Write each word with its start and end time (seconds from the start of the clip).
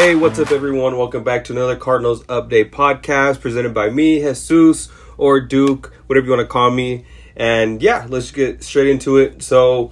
Hey, 0.00 0.14
what's 0.14 0.38
up, 0.38 0.52
everyone? 0.52 0.96
Welcome 0.96 1.24
back 1.24 1.42
to 1.46 1.52
another 1.52 1.74
Cardinals 1.74 2.22
Update 2.26 2.70
podcast 2.70 3.40
presented 3.40 3.74
by 3.74 3.90
me, 3.90 4.20
Jesus, 4.20 4.88
or 5.16 5.40
Dook, 5.40 5.92
whatever 6.06 6.24
you 6.24 6.30
want 6.30 6.40
to 6.40 6.46
call 6.46 6.70
me. 6.70 7.04
And 7.34 7.82
yeah, 7.82 8.06
let's 8.08 8.30
get 8.30 8.62
straight 8.62 8.86
into 8.86 9.16
it. 9.16 9.42
So, 9.42 9.90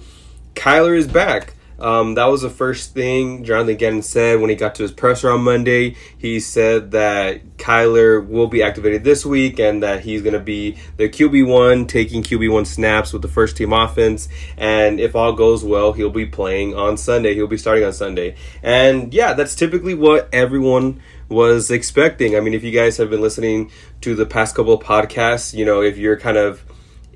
Kyler 0.55 0.95
is 0.97 1.09
back. 1.09 1.55
Um, 1.79 2.15
that 2.15 2.25
was 2.25 2.41
the 2.41 2.49
first 2.49 2.93
thing 2.93 3.43
Jonathan 3.43 3.75
Gannon 3.75 4.01
said 4.01 4.39
when 4.39 4.49
he 4.49 4.55
got 4.55 4.75
to 4.75 4.83
his 4.83 4.91
presser 4.91 5.31
on 5.31 5.41
Monday. 5.41 5.95
He 6.17 6.39
said 6.39 6.91
that 6.91 7.57
Kyler 7.57 8.25
will 8.25 8.47
be 8.47 8.63
activated 8.63 9.03
this 9.03 9.25
week 9.25 9.59
and 9.59 9.83
that 9.83 10.01
he's 10.01 10.21
going 10.21 10.33
to 10.33 10.39
be 10.39 10.77
the 10.97 11.09
QB1, 11.09 11.87
taking 11.87 12.23
QB1 12.23 12.65
snaps 12.65 13.13
with 13.13 13.21
the 13.21 13.27
first 13.27 13.57
team 13.57 13.73
offense. 13.73 14.27
And 14.57 14.99
if 14.99 15.15
all 15.15 15.33
goes 15.33 15.63
well, 15.63 15.93
he'll 15.93 16.09
be 16.09 16.25
playing 16.25 16.75
on 16.75 16.97
Sunday. 16.97 17.35
He'll 17.35 17.47
be 17.47 17.57
starting 17.57 17.83
on 17.83 17.93
Sunday. 17.93 18.35
And 18.63 19.13
yeah, 19.13 19.33
that's 19.33 19.55
typically 19.55 19.93
what 19.93 20.29
everyone 20.33 21.01
was 21.29 21.69
expecting. 21.69 22.35
I 22.35 22.39
mean, 22.39 22.53
if 22.53 22.63
you 22.63 22.71
guys 22.71 22.97
have 22.97 23.09
been 23.09 23.21
listening 23.21 23.71
to 24.01 24.15
the 24.15 24.25
past 24.25 24.55
couple 24.55 24.79
podcasts, 24.79 25.53
you 25.53 25.65
know, 25.65 25.81
if 25.81 25.97
you're 25.97 26.17
kind 26.17 26.37
of 26.37 26.63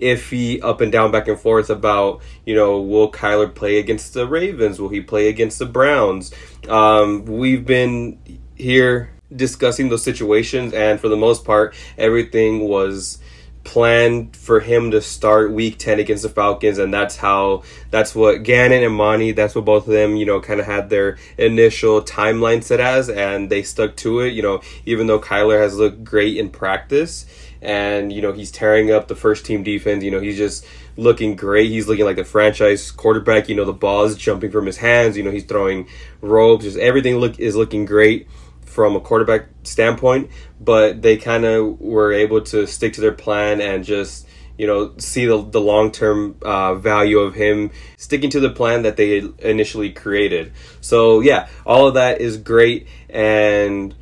iffy 0.02 0.62
up 0.64 0.82
and 0.82 0.92
down 0.92 1.12
back 1.12 1.28
and 1.28 1.40
forth 1.40 1.70
about 1.70 2.22
you 2.46 2.56
know 2.56 2.82
will 2.82 3.12
Kyler 3.12 3.54
play 3.54 3.80
against 3.80 4.14
the 4.14 4.28
Ravens? 4.28 4.82
Will 4.82 4.90
he 4.90 5.02
play 5.02 5.30
against 5.30 5.60
the 5.60 5.66
Browns? 5.66 6.34
Um, 6.68 7.26
we've 7.26 7.66
been 7.66 8.20
here 8.56 9.12
discussing 9.36 9.90
those 9.90 10.04
situations 10.04 10.74
and 10.74 11.00
for 11.00 11.08
the 11.08 11.16
most 11.16 11.46
part 11.46 11.74
everything 11.98 12.68
was 12.68 13.18
planned 13.64 14.36
for 14.36 14.60
him 14.60 14.92
to 14.92 15.00
start 15.02 15.52
week 15.52 15.78
10 15.78 16.00
against 16.00 16.24
the 16.24 16.30
Falcons 16.30 16.80
and 16.80 16.94
that's 16.94 17.16
how 17.16 17.64
that's 17.92 18.16
what 18.16 18.44
Gannon 18.44 18.84
and 18.84 18.94
Monty 18.94 19.32
that's 19.32 19.54
what 19.54 19.66
both 19.66 19.88
of 19.88 19.94
them 19.94 20.16
you 20.16 20.26
know 20.26 20.42
kind 20.42 20.60
of 20.60 20.66
had 20.66 20.90
their 20.90 21.18
initial 21.38 22.02
timeline 22.02 22.64
set 22.64 22.80
as 22.80 23.08
and 23.08 23.50
they 23.50 23.62
stuck 23.62 23.96
to 23.98 24.22
it 24.22 24.34
you 24.34 24.42
know 24.42 24.62
even 24.86 25.08
though 25.08 25.20
Kyler 25.20 25.62
has 25.62 25.78
looked 25.78 26.04
great 26.04 26.38
in 26.38 26.50
practice 26.50 27.26
and 27.62 28.12
you 28.12 28.22
know 28.22 28.32
he's 28.32 28.52
tearing 28.52 28.92
up 28.92 29.08
the 29.08 29.16
first 29.16 29.46
team 29.46 29.64
defense. 29.64 30.04
You 30.04 30.12
know 30.12 30.20
he's 30.20 30.38
just 30.38 30.66
looking 30.98 31.36
great. 31.36 31.70
He's 31.70 31.88
looking 31.88 32.06
like 32.06 32.18
a 32.18 32.26
franchise 32.26 32.92
quarterback. 32.92 33.50
You 33.50 33.56
know 33.56 33.66
the 33.66 33.74
ball 33.74 34.06
is 34.06 34.16
jumping 34.16 34.52
from 34.52 34.66
his 34.66 34.78
hands. 34.78 35.18
You 35.18 35.24
know 35.24 35.32
he's 35.32 35.46
throwing 35.46 35.88
ropes. 36.22 36.64
Just 36.64 36.78
everything 36.78 37.18
look 37.18 37.40
is 37.40 37.56
looking 37.56 37.86
great 37.86 38.28
from 38.66 38.96
a 38.96 39.00
quarterback 39.00 39.48
standpoint. 39.64 40.32
But 40.60 41.02
they 41.02 41.18
kind 41.18 41.46
of 41.46 41.80
were 41.80 42.14
able 42.14 42.42
to 42.42 42.66
stick 42.66 42.94
to 42.94 43.02
their 43.02 43.12
plan 43.14 43.62
and 43.62 43.84
just 43.84 44.28
you 44.58 44.68
know 44.68 44.94
see 44.98 45.26
the, 45.26 45.42
the 45.44 45.62
long 45.62 45.92
term 45.92 46.36
uh, 46.42 46.76
value 46.76 47.20
of 47.20 47.36
him 47.36 47.72
sticking 47.98 48.32
to 48.32 48.40
the 48.40 48.50
plan 48.50 48.84
that 48.84 48.98
they 48.98 49.24
initially 49.40 49.92
created. 49.92 50.54
So 50.82 51.20
yeah, 51.20 51.48
all 51.66 51.88
of 51.88 51.94
that 51.94 52.22
is 52.22 52.38
great 52.38 52.88
and 53.10 53.94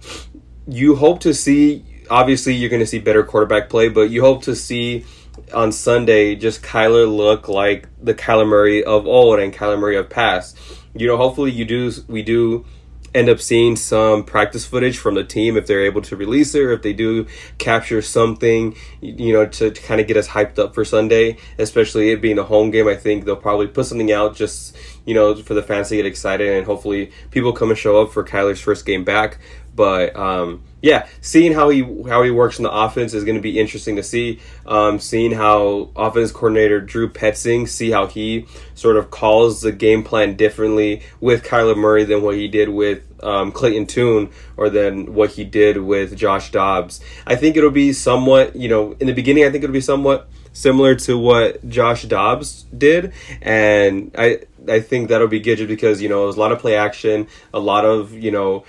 you 0.68 0.96
hope 0.96 1.20
to 1.22 1.34
see 1.34 1.84
obviously 2.10 2.54
you're 2.54 2.70
going 2.70 2.82
to 2.82 2.88
see 2.88 3.00
better 3.00 3.24
quarterback 3.24 3.70
play, 3.70 3.90
but 3.90 4.10
you 4.10 4.22
hope 4.22 4.44
to 4.44 4.56
see 4.56 5.06
on 5.54 5.72
Sunday 5.72 6.36
just 6.36 6.62
Kyler 6.62 7.14
look 7.14 7.48
like 7.48 7.88
the 8.02 8.14
Kyler 8.14 8.48
Murray 8.48 8.84
of 8.84 9.08
old 9.08 9.40
and 9.40 9.54
Kyler 9.54 9.80
Murray 9.80 9.98
of 9.98 10.10
past. 10.10 10.58
You 10.94 11.08
know, 11.08 11.18
hopefully 11.18 11.52
you 11.52 11.66
do 11.66 11.92
we 12.08 12.24
do 12.24 12.66
end 13.14 13.30
up 13.30 13.40
seeing 13.40 13.76
some 13.76 14.24
practice 14.24 14.66
footage 14.66 14.98
from 14.98 15.16
the 15.16 15.24
team 15.24 15.58
if 15.58 15.66
they're 15.66 15.86
able 15.86 16.02
to 16.02 16.16
release 16.16 16.54
it 16.54 16.62
or 16.62 16.72
if 16.72 16.82
they 16.82 16.94
do 16.94 17.26
capture 17.58 18.02
something 18.02 18.76
you 19.02 19.34
know 19.34 19.46
to, 19.46 19.72
to 19.72 19.82
kind 19.82 20.00
of 20.00 20.08
get 20.08 20.18
us 20.18 20.28
hyped 20.28 20.60
up 20.60 20.76
for 20.76 20.86
sunday 20.86 21.36
especially 21.58 22.12
it 22.12 22.22
being 22.22 22.38
a 22.38 22.44
home 22.44 22.70
game 22.70 22.88
i 22.88 22.96
think 22.96 23.26
they'll 23.26 23.36
probably 23.36 23.68
put 23.68 23.86
something 23.86 24.12
out 24.12 24.36
just 24.36 24.76
you 25.06 25.14
know 25.14 25.36
for 25.36 25.54
the 25.54 25.64
fans 25.64 25.90
to 25.90 25.96
get 25.96 26.06
excited 26.06 26.56
and 26.56 26.66
hopefully 26.66 27.12
people 27.32 27.52
come 27.52 27.70
and 27.70 27.80
show 27.80 28.02
up 28.02 28.12
for 28.12 28.24
kyler's 28.24 28.62
first 28.62 28.86
game 28.86 29.04
back 29.04 29.40
but 29.80 30.14
um, 30.18 30.62
yeah, 30.82 31.08
seeing 31.22 31.54
how 31.54 31.70
he 31.70 31.84
how 32.10 32.22
he 32.22 32.32
works 32.32 32.60
in 32.60 32.64
the 32.64 32.70
offense 32.70 33.14
is 33.14 33.24
going 33.24 33.38
to 33.38 33.42
be 33.42 33.58
interesting 33.58 33.96
to 33.96 34.04
see. 34.04 34.42
Um, 34.66 35.00
seeing 35.00 35.32
how 35.32 35.90
offense 35.96 36.34
coordinator 36.34 36.82
Drew 36.82 37.08
Petzing 37.08 37.66
see 37.66 37.90
how 37.90 38.06
he 38.08 38.46
sort 38.76 38.98
of 38.98 39.10
calls 39.10 39.62
the 39.62 39.72
game 39.72 40.04
plan 40.04 40.36
differently 40.36 41.04
with 41.22 41.46
Kyler 41.46 41.78
Murray 41.78 42.04
than 42.04 42.22
what 42.22 42.36
he 42.36 42.50
did 42.50 42.68
with 42.68 43.04
um, 43.24 43.54
Clayton 43.54 43.86
Tune 43.86 44.32
or 44.58 44.70
than 44.70 45.14
what 45.14 45.30
he 45.30 45.46
did 45.46 45.78
with 45.78 46.18
Josh 46.18 46.52
Dobbs. 46.52 47.00
I 47.26 47.38
think 47.38 47.56
it'll 47.56 47.72
be 47.72 47.94
somewhat, 47.94 48.58
you 48.58 48.68
know, 48.68 48.98
in 49.00 49.08
the 49.08 49.14
beginning, 49.14 49.46
I 49.46 49.50
think 49.50 49.64
it'll 49.64 49.72
be 49.72 49.80
somewhat 49.80 50.30
similar 50.52 50.94
to 50.96 51.18
what 51.18 51.68
Josh 51.70 52.04
Dobbs 52.04 52.64
did, 52.78 53.14
and 53.42 54.12
I 54.18 54.42
I 54.68 54.82
think 54.82 55.10
that'll 55.10 55.28
be 55.28 55.40
good 55.40 55.58
just 55.58 55.68
because 55.68 56.02
you 56.02 56.10
know 56.10 56.26
there's 56.26 56.36
a 56.36 56.40
lot 56.40 56.52
of 56.52 56.60
play 56.60 56.76
action, 56.76 57.28
a 57.54 57.60
lot 57.60 57.86
of 57.86 58.14
you 58.14 58.32
know 58.32 58.66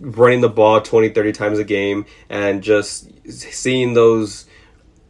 running 0.00 0.40
the 0.40 0.48
ball 0.48 0.80
20 0.80 1.10
30 1.10 1.32
times 1.32 1.58
a 1.58 1.64
game 1.64 2.06
and 2.28 2.62
just 2.62 3.10
seeing 3.30 3.94
those 3.94 4.46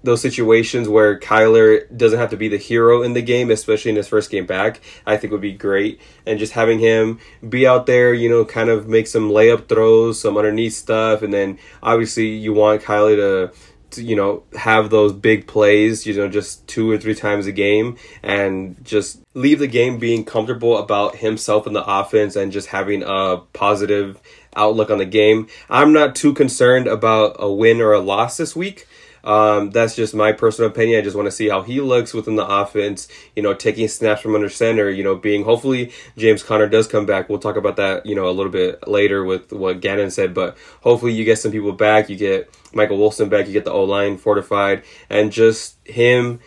those 0.03 0.21
situations 0.21 0.89
where 0.89 1.19
Kyler 1.19 1.85
doesn't 1.95 2.19
have 2.19 2.31
to 2.31 2.37
be 2.37 2.49
the 2.49 2.57
hero 2.57 3.03
in 3.03 3.13
the 3.13 3.23
game, 3.23 3.51
especially 3.51 3.91
in 3.91 3.97
his 3.97 4.09
first 4.09 4.31
game 4.31 4.47
back, 4.47 4.81
I 5.07 5.17
think 5.17 5.31
would 5.33 5.43
be 5.43 5.53
great. 5.53 6.01
And 6.25 6.39
just 6.39 6.53
having 6.53 6.79
him 6.79 7.19
be 7.47 7.67
out 7.67 7.87
there, 7.87 8.15
you 8.15 8.29
know, 8.29 8.45
kind 8.45 8.71
of 8.71 8.89
make 8.89 9.07
some 9.07 9.31
layup 9.31 9.69
throws, 9.69 10.21
some 10.21 10.39
underneath 10.39 10.73
stuff, 10.73 11.23
and 11.23 11.33
then 11.33 11.59
obviously 11.83 12.29
you 12.29 12.53
want 12.53 12.83
Kyler 12.83 13.17
to 13.17 13.57
to, 13.91 14.05
you 14.05 14.15
know, 14.15 14.45
have 14.57 14.91
those 14.91 15.13
big 15.13 15.47
plays, 15.47 16.07
you 16.07 16.15
know, 16.15 16.29
just 16.29 16.67
two 16.69 16.91
or 16.91 16.97
three 16.97 17.15
times 17.15 17.47
a 17.47 17.53
game 17.53 17.97
and 18.23 18.77
just 18.85 19.21
leave 19.35 19.59
the 19.59 19.67
game 19.67 19.99
being 19.99 20.25
comfortable 20.25 20.79
about 20.79 21.17
himself 21.17 21.67
and 21.67 21.75
the 21.75 21.85
offense 21.85 22.37
and 22.37 22.53
just 22.53 22.69
having 22.69 23.03
a 23.05 23.39
positive 23.53 24.21
outlook 24.57 24.91
on 24.91 24.99
the 24.99 25.07
game. 25.07 25.49
I'm 25.69 25.93
not 25.93 26.15
too 26.15 26.33
concerned 26.33 26.87
about 26.87 27.37
a 27.39 27.51
win 27.51 27.81
or 27.81 27.93
a 27.93 28.01
loss 28.01 28.37
this 28.37 28.55
week. 28.57 28.87
Um, 29.23 29.71
that's 29.71 29.95
just 29.95 30.15
my 30.15 30.33
personal 30.33 30.71
opinion. 30.71 30.99
I 30.99 31.03
just 31.03 31.17
want 31.17 31.27
to 31.27 31.33
see 31.33 31.49
how 31.49 31.63
he 31.63 31.81
looks 31.81 32.15
within 32.15 32.37
the 32.37 32.47
offense. 32.47 33.09
You 33.37 33.43
know, 33.43 33.55
taking 33.55 33.89
snaps 33.89 34.23
from 34.23 34.35
under 34.35 34.49
center. 34.49 34.89
You 34.89 35.05
know, 35.05 35.17
being 35.17 35.45
hopefully 35.45 35.93
James 36.17 36.43
Conner 36.43 36.69
does 36.69 36.87
come 36.87 37.07
back. 37.07 37.29
We'll 37.29 37.39
talk 37.39 37.57
about 37.57 37.77
that. 37.77 38.07
You 38.07 38.15
know, 38.15 38.29
a 38.29 38.33
little 38.33 38.53
bit 38.53 38.87
later 38.89 39.25
with 39.25 39.53
what 39.53 39.81
Gannon 39.81 40.11
said. 40.11 40.35
But 40.35 40.57
hopefully 40.81 41.13
you 41.13 41.25
get 41.25 41.39
some 41.39 41.53
people 41.53 41.73
back. 41.73 42.09
You 42.09 42.17
get 42.17 42.51
Michael 42.73 42.99
Wilson 42.99 43.29
back. 43.29 43.47
You 43.47 43.53
get 43.53 43.65
the 43.65 43.73
O 43.73 43.85
line 43.85 44.17
fortified, 44.17 44.85
and 45.09 45.33
just 45.33 45.77
him 45.87 46.41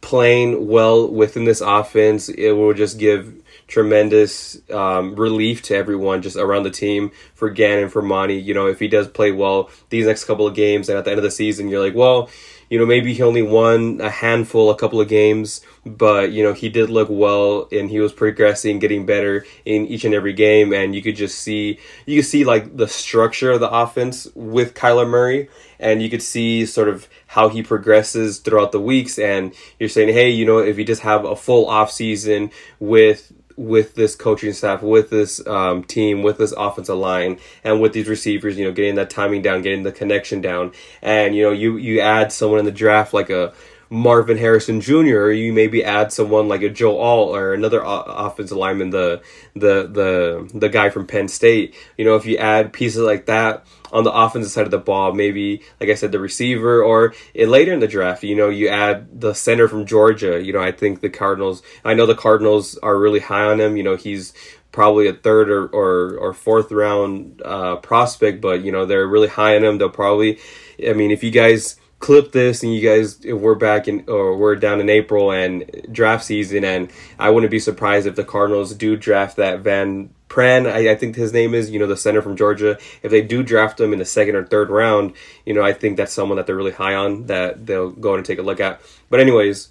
playing 0.00 0.68
well 0.68 1.10
within 1.10 1.44
this 1.44 1.62
offense. 1.62 2.28
It 2.28 2.52
will 2.52 2.74
just 2.74 2.98
give 2.98 3.42
tremendous 3.74 4.56
um, 4.70 5.16
relief 5.16 5.60
to 5.60 5.74
everyone 5.74 6.22
just 6.22 6.36
around 6.36 6.62
the 6.62 6.70
team 6.70 7.10
for 7.34 7.50
Gannon, 7.50 7.88
for 7.88 8.02
Monty. 8.02 8.36
You 8.36 8.54
know, 8.54 8.68
if 8.68 8.78
he 8.78 8.86
does 8.86 9.08
play 9.08 9.32
well 9.32 9.68
these 9.90 10.06
next 10.06 10.26
couple 10.26 10.46
of 10.46 10.54
games 10.54 10.88
and 10.88 10.96
at 10.96 11.04
the 11.04 11.10
end 11.10 11.18
of 11.18 11.24
the 11.24 11.30
season, 11.32 11.68
you're 11.68 11.84
like, 11.84 11.96
well, 11.96 12.30
you 12.70 12.78
know, 12.78 12.86
maybe 12.86 13.12
he 13.12 13.22
only 13.22 13.42
won 13.42 14.00
a 14.00 14.08
handful, 14.08 14.70
a 14.70 14.76
couple 14.76 15.00
of 15.00 15.08
games, 15.08 15.60
but, 15.84 16.30
you 16.30 16.42
know, 16.44 16.52
he 16.52 16.68
did 16.68 16.88
look 16.88 17.08
well 17.10 17.68
and 17.72 17.90
he 17.90 17.98
was 17.98 18.12
progressing, 18.12 18.78
getting 18.78 19.04
better 19.04 19.44
in 19.64 19.86
each 19.86 20.04
and 20.04 20.14
every 20.14 20.32
game. 20.32 20.72
And 20.72 20.94
you 20.94 21.02
could 21.02 21.16
just 21.16 21.40
see, 21.40 21.80
you 22.06 22.20
could 22.20 22.28
see 22.28 22.44
like 22.44 22.76
the 22.76 22.88
structure 22.88 23.50
of 23.50 23.60
the 23.60 23.70
offense 23.70 24.28
with 24.36 24.74
Kyler 24.74 25.08
Murray 25.08 25.48
and 25.80 26.00
you 26.00 26.08
could 26.08 26.22
see 26.22 26.64
sort 26.64 26.88
of 26.88 27.08
how 27.26 27.48
he 27.48 27.62
progresses 27.62 28.38
throughout 28.38 28.70
the 28.70 28.80
weeks. 28.80 29.18
And 29.18 29.52
you're 29.80 29.88
saying, 29.88 30.14
hey, 30.14 30.30
you 30.30 30.46
know, 30.46 30.58
if 30.58 30.78
you 30.78 30.84
just 30.84 31.02
have 31.02 31.24
a 31.24 31.34
full 31.34 31.68
off 31.68 31.90
season 31.90 32.50
with 32.78 33.32
with 33.56 33.94
this 33.94 34.16
coaching 34.16 34.52
staff, 34.52 34.82
with 34.82 35.10
this 35.10 35.44
um, 35.46 35.84
team, 35.84 36.22
with 36.22 36.38
this 36.38 36.52
offensive 36.52 36.96
line, 36.96 37.38
and 37.62 37.80
with 37.80 37.92
these 37.92 38.08
receivers, 38.08 38.58
you 38.58 38.64
know, 38.64 38.72
getting 38.72 38.96
that 38.96 39.10
timing 39.10 39.42
down, 39.42 39.62
getting 39.62 39.82
the 39.82 39.92
connection 39.92 40.40
down, 40.40 40.72
and 41.02 41.34
you 41.34 41.42
know, 41.42 41.52
you 41.52 41.76
you 41.76 42.00
add 42.00 42.32
someone 42.32 42.58
in 42.58 42.64
the 42.64 42.72
draft 42.72 43.14
like 43.14 43.30
a 43.30 43.52
Marvin 43.90 44.36
Harrison 44.36 44.80
Jr. 44.80 45.16
or 45.16 45.32
you 45.32 45.52
maybe 45.52 45.84
add 45.84 46.12
someone 46.12 46.48
like 46.48 46.62
a 46.62 46.68
Joe 46.68 46.98
Alt 46.98 47.36
or 47.36 47.54
another 47.54 47.82
offensive 47.84 48.56
lineman, 48.56 48.90
the 48.90 49.22
the 49.54 49.86
the 49.86 50.50
the 50.54 50.68
guy 50.68 50.90
from 50.90 51.06
Penn 51.06 51.28
State. 51.28 51.74
You 51.96 52.04
know, 52.04 52.16
if 52.16 52.26
you 52.26 52.36
add 52.36 52.72
pieces 52.72 53.02
like 53.02 53.26
that 53.26 53.66
on 53.92 54.04
the 54.04 54.12
offensive 54.12 54.50
side 54.50 54.64
of 54.64 54.70
the 54.70 54.78
ball, 54.78 55.12
maybe 55.12 55.62
like 55.80 55.90
I 55.90 55.94
said, 55.94 56.12
the 56.12 56.20
receiver, 56.20 56.82
or 56.82 57.14
in, 57.34 57.50
later 57.50 57.72
in 57.72 57.80
the 57.80 57.88
draft, 57.88 58.22
you 58.22 58.34
know, 58.34 58.48
you 58.48 58.68
add 58.68 59.20
the 59.20 59.34
center 59.34 59.68
from 59.68 59.86
Georgia. 59.86 60.42
You 60.42 60.52
know, 60.52 60.60
I 60.60 60.72
think 60.72 61.00
the 61.00 61.10
Cardinals. 61.10 61.62
I 61.84 61.94
know 61.94 62.06
the 62.06 62.14
Cardinals 62.14 62.78
are 62.78 62.98
really 62.98 63.20
high 63.20 63.44
on 63.44 63.60
him. 63.60 63.76
You 63.76 63.82
know, 63.82 63.96
he's 63.96 64.32
probably 64.72 65.06
a 65.06 65.14
third 65.14 65.50
or 65.50 65.66
or, 65.68 66.18
or 66.18 66.34
fourth 66.34 66.72
round 66.72 67.40
uh, 67.44 67.76
prospect, 67.76 68.40
but 68.40 68.62
you 68.64 68.72
know 68.72 68.86
they're 68.86 69.06
really 69.06 69.28
high 69.28 69.56
on 69.56 69.64
him. 69.64 69.78
They'll 69.78 69.90
probably. 69.90 70.38
I 70.84 70.92
mean, 70.92 71.12
if 71.12 71.22
you 71.22 71.30
guys 71.30 71.78
clip 72.04 72.32
this 72.32 72.62
and 72.62 72.74
you 72.74 72.86
guys 72.86 73.18
we're 73.24 73.54
back 73.54 73.88
in 73.88 74.04
or 74.08 74.36
we're 74.36 74.54
down 74.54 74.78
in 74.78 74.90
April 74.90 75.32
and 75.32 75.88
draft 75.90 76.22
season 76.22 76.62
and 76.62 76.90
I 77.18 77.30
wouldn't 77.30 77.50
be 77.50 77.58
surprised 77.58 78.06
if 78.06 78.14
the 78.14 78.24
Cardinals 78.24 78.74
do 78.74 78.94
draft 78.94 79.38
that 79.38 79.60
Van 79.60 80.10
Pran, 80.28 80.70
I, 80.70 80.90
I, 80.90 80.96
think 80.96 81.16
his 81.16 81.32
name 81.32 81.54
is, 81.54 81.70
you 81.70 81.78
know, 81.78 81.86
the 81.86 81.96
center 81.96 82.20
from 82.20 82.36
Georgia. 82.36 82.76
If 83.02 83.10
they 83.10 83.22
do 83.22 83.42
draft 83.42 83.80
him 83.80 83.94
in 83.94 84.00
the 84.00 84.04
second 84.04 84.36
or 84.36 84.44
third 84.44 84.68
round, 84.68 85.14
you 85.46 85.54
know, 85.54 85.62
I 85.62 85.72
think 85.72 85.96
that's 85.96 86.12
someone 86.12 86.36
that 86.36 86.46
they're 86.46 86.56
really 86.56 86.72
high 86.72 86.94
on 86.94 87.24
that 87.28 87.64
they'll 87.64 87.92
go 87.92 88.14
and 88.16 88.24
take 88.24 88.38
a 88.38 88.42
look 88.42 88.60
at. 88.60 88.82
But 89.08 89.20
anyways, 89.20 89.70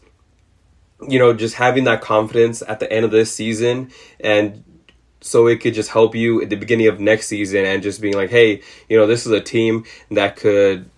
you 1.07 1.19
know, 1.19 1.33
just 1.33 1.53
having 1.53 1.83
that 1.83 2.01
confidence 2.01 2.63
at 2.67 2.79
the 2.79 2.91
end 2.91 3.05
of 3.05 3.11
this 3.11 3.31
season 3.31 3.91
and 4.19 4.63
so 5.21 5.47
it 5.47 5.61
could 5.61 5.73
just 5.73 5.89
help 5.89 6.15
you 6.15 6.41
at 6.41 6.49
the 6.49 6.55
beginning 6.55 6.87
of 6.87 6.99
next 6.99 7.27
season 7.27 7.63
and 7.63 7.83
just 7.83 8.01
being 8.01 8.15
like, 8.15 8.29
hey, 8.29 8.61
you 8.89 8.97
know, 8.97 9.05
this 9.05 9.25
is 9.25 9.31
a 9.31 9.39
team 9.39 9.85
that 10.11 10.35
could 10.35 10.89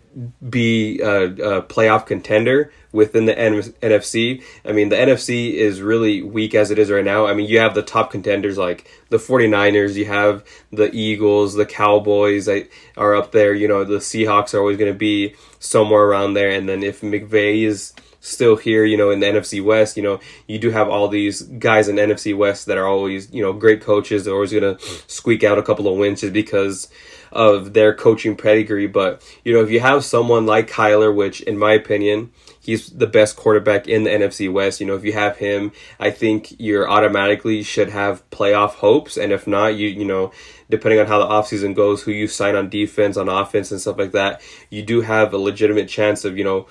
be 0.50 1.02
a, 1.02 1.26
a 1.26 1.62
playoff 1.62 2.06
contender 2.06 2.72
within 2.92 3.26
the 3.26 3.38
N- 3.38 3.54
NFC. 3.82 4.42
I 4.64 4.72
mean, 4.72 4.90
the 4.90 4.96
NFC 4.96 5.54
is 5.54 5.82
really 5.82 6.22
weak 6.22 6.56
as 6.56 6.72
it 6.72 6.80
is 6.80 6.90
right 6.90 7.04
now. 7.04 7.26
I 7.28 7.34
mean, 7.34 7.50
you 7.50 7.60
have 7.60 7.76
the 7.76 7.82
top 7.82 8.12
contenders 8.12 8.58
like 8.58 8.90
the 9.10 9.18
49ers, 9.18 9.96
you 9.96 10.06
have 10.06 10.46
the 10.72 10.90
Eagles, 10.96 11.56
the 11.56 11.66
Cowboys 11.66 12.48
are 12.96 13.16
up 13.16 13.32
there, 13.34 13.54
you 13.54 13.68
know, 13.68 13.84
the 13.84 13.98
Seahawks 13.98 14.54
are 14.54 14.60
always 14.60 14.78
going 14.78 14.92
to 14.92 14.98
be 14.98 15.36
somewhere 15.60 16.04
around 16.04 16.34
there. 16.34 16.50
And 16.50 16.70
then 16.70 16.82
if 16.82 17.02
McVay 17.02 17.64
is 17.64 17.94
still 18.26 18.56
here, 18.56 18.84
you 18.86 18.98
know, 18.98 19.12
in 19.12 19.20
the 19.20 19.28
NFC 19.28 19.64
West, 19.64 19.98
you 19.98 20.04
know, 20.04 20.20
you 20.48 20.58
do 20.58 20.72
have 20.72 20.90
all 20.90 21.08
these 21.08 21.42
guys 21.44 21.88
in 21.88 21.98
NFC 21.98 22.36
West 22.36 22.66
that 22.66 22.78
are 22.78 22.88
always, 22.88 23.32
you 23.32 23.42
know, 23.42 23.54
great 23.54 23.82
coaches. 23.82 24.26
They're 24.26 24.34
always 24.34 24.52
going 24.52 24.78
to 24.78 24.84
squeak 25.08 25.44
out 25.44 25.58
a 25.58 25.64
couple 25.64 25.88
of 25.88 25.98
wins 25.98 26.22
just 26.22 26.34
because 26.34 26.90
of 27.32 27.74
their 27.74 27.94
coaching 27.94 28.36
pedigree. 28.36 28.88
But, 28.88 29.22
you 29.44 29.54
know, 29.54 29.62
if 29.62 29.70
you 29.70 29.80
have 29.80 30.04
someone 30.04 30.46
like 30.46 30.70
Kyler, 30.70 31.14
which 31.14 31.42
in 31.42 31.58
my 31.58 31.74
opinion, 31.74 32.32
he's 32.60 32.90
the 32.90 33.08
best 33.08 33.36
quarterback 33.36 33.88
in 33.88 34.04
the 34.04 34.10
NFC 34.10 34.52
West. 34.52 34.80
You 34.80 34.88
know, 34.88 34.96
if 34.96 35.04
you 35.04 35.14
have 35.14 35.38
him, 35.38 35.72
I 36.00 36.12
think 36.12 36.60
you're 36.60 36.90
automatically 36.90 37.64
should 37.64 37.90
have 37.90 38.28
playoff 38.32 38.72
hopes. 38.72 39.18
And 39.18 39.32
if 39.32 39.46
not, 39.48 39.76
you, 39.76 39.88
you 39.88 40.06
know, 40.06 40.32
depending 40.70 41.00
on 41.00 41.08
how 41.08 41.20
the 41.20 41.26
offseason 41.26 41.76
goes, 41.76 42.02
who 42.02 42.12
you 42.12 42.28
sign 42.28 42.56
on 42.56 42.70
defense, 42.70 43.18
on 43.18 43.30
offense 43.30 43.72
and 43.72 43.80
stuff 43.80 43.98
like 43.98 44.14
that, 44.14 44.42
you 44.70 44.82
do 44.82 45.02
have 45.02 45.34
a 45.34 45.38
legitimate 45.38 45.88
chance 45.88 46.26
of, 46.26 46.38
you 46.38 46.44
know, 46.44 46.68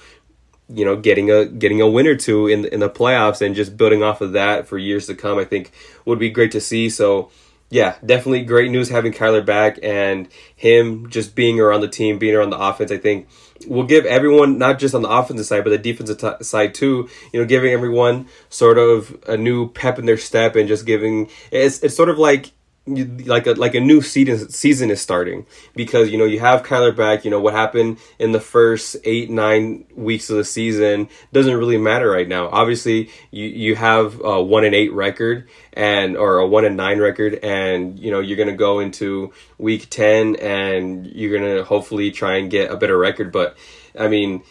you 0.69 0.85
know 0.85 0.97
getting 0.97 1.31
a 1.31 1.45
getting 1.45 1.83
a 1.83 1.89
win 1.89 2.07
or 2.07 2.17
two 2.17 2.47
in 2.47 2.65
in 2.65 2.81
the 2.81 2.89
playoffs 2.89 3.45
and 3.45 3.55
just 3.55 3.77
building 3.77 4.03
off 4.03 4.23
of 4.23 4.33
that 4.33 4.67
for 4.67 4.79
years 4.79 5.07
to 5.07 5.15
come 5.15 5.39
I 5.39 5.45
think 5.45 5.73
would 6.07 6.19
be 6.19 6.31
great 6.31 6.53
to 6.53 6.61
see 6.61 6.89
so 6.89 7.31
yeah 7.71 7.97
definitely 8.05 8.45
great 8.45 8.71
news 8.71 8.89
having 8.89 9.13
Kyler 9.13 9.45
back 9.45 9.79
and 9.83 10.29
him 10.55 11.09
just 11.11 11.35
being 11.35 11.61
around 11.61 11.81
the 11.81 11.89
team 11.89 12.19
being 12.19 12.35
around 12.35 12.51
the 12.51 12.59
offense. 12.59 12.91
I 12.91 12.99
think 12.99 13.29
will 13.67 13.85
give 13.85 14.05
everyone 14.07 14.59
not 14.59 14.79
just 14.79 14.95
on 14.95 15.03
the 15.03 15.11
offensive 15.11 15.47
side 15.47 15.65
but 15.65 15.71
the 15.71 15.79
defensive 15.79 16.19
t- 16.19 16.45
side 16.45 16.75
too 16.75 17.09
you 17.33 17.41
know 17.41 17.47
giving 17.47 17.73
everyone 17.73 18.27
sort 18.49 18.79
of 18.79 19.17
a 19.27 19.37
new 19.37 19.71
pep 19.71 19.99
in 19.99 20.07
their 20.07 20.19
step 20.19 20.57
and 20.57 20.69
just 20.69 20.87
giving 20.87 21.31
it's 21.51 21.83
it's 21.83 21.97
sort 21.97 22.09
of 22.09 22.19
like 22.19 22.53
like 22.87 23.47
a 23.47 23.53
like 23.53 23.75
a 23.75 23.81
new 23.81 24.03
season 24.03 24.51
season 24.51 24.91
is 24.91 25.01
starting 25.01 25.47
because 25.75 26.11
you 26.11 26.19
know 26.19 26.27
you 26.27 26.39
have 26.41 26.63
Kyler 26.63 26.95
back. 26.95 27.25
You 27.25 27.31
know 27.31 27.41
what 27.41 27.55
happened 27.55 27.99
in 28.19 28.33
the 28.33 28.41
first 28.41 28.97
eight 29.05 29.31
nine 29.31 29.87
weeks 29.95 30.29
of 30.29 30.37
the 30.37 30.45
season 30.45 31.09
doesn't 31.33 31.57
really 31.57 31.79
matter 31.79 32.11
right 32.11 32.29
now. 32.29 32.49
Obviously, 32.49 33.09
you 33.31 33.47
you 33.47 33.75
have 33.75 34.21
a 34.23 34.43
one 34.43 34.65
and 34.65 34.75
eight 34.75 34.93
record 34.93 35.49
and 35.73 36.17
or 36.17 36.39
a 36.39 36.47
one 36.47 36.67
and 36.67 36.77
nine 36.77 36.99
record, 36.99 37.39
and 37.43 37.99
you 37.99 38.11
know 38.11 38.21
you're 38.21 38.37
gonna 38.37 38.57
go 38.57 38.81
into 38.81 39.33
week 39.57 39.89
ten 39.89 40.37
and 40.37 41.07
you're 41.07 41.39
gonna 41.39 41.65
hopefully 41.65 42.11
try 42.11 42.37
and 42.37 42.51
get 42.51 42.71
a 42.71 42.77
better 42.77 42.99
record. 42.99 43.33
But 43.33 43.57
I 43.99 44.09
mean, 44.09 44.43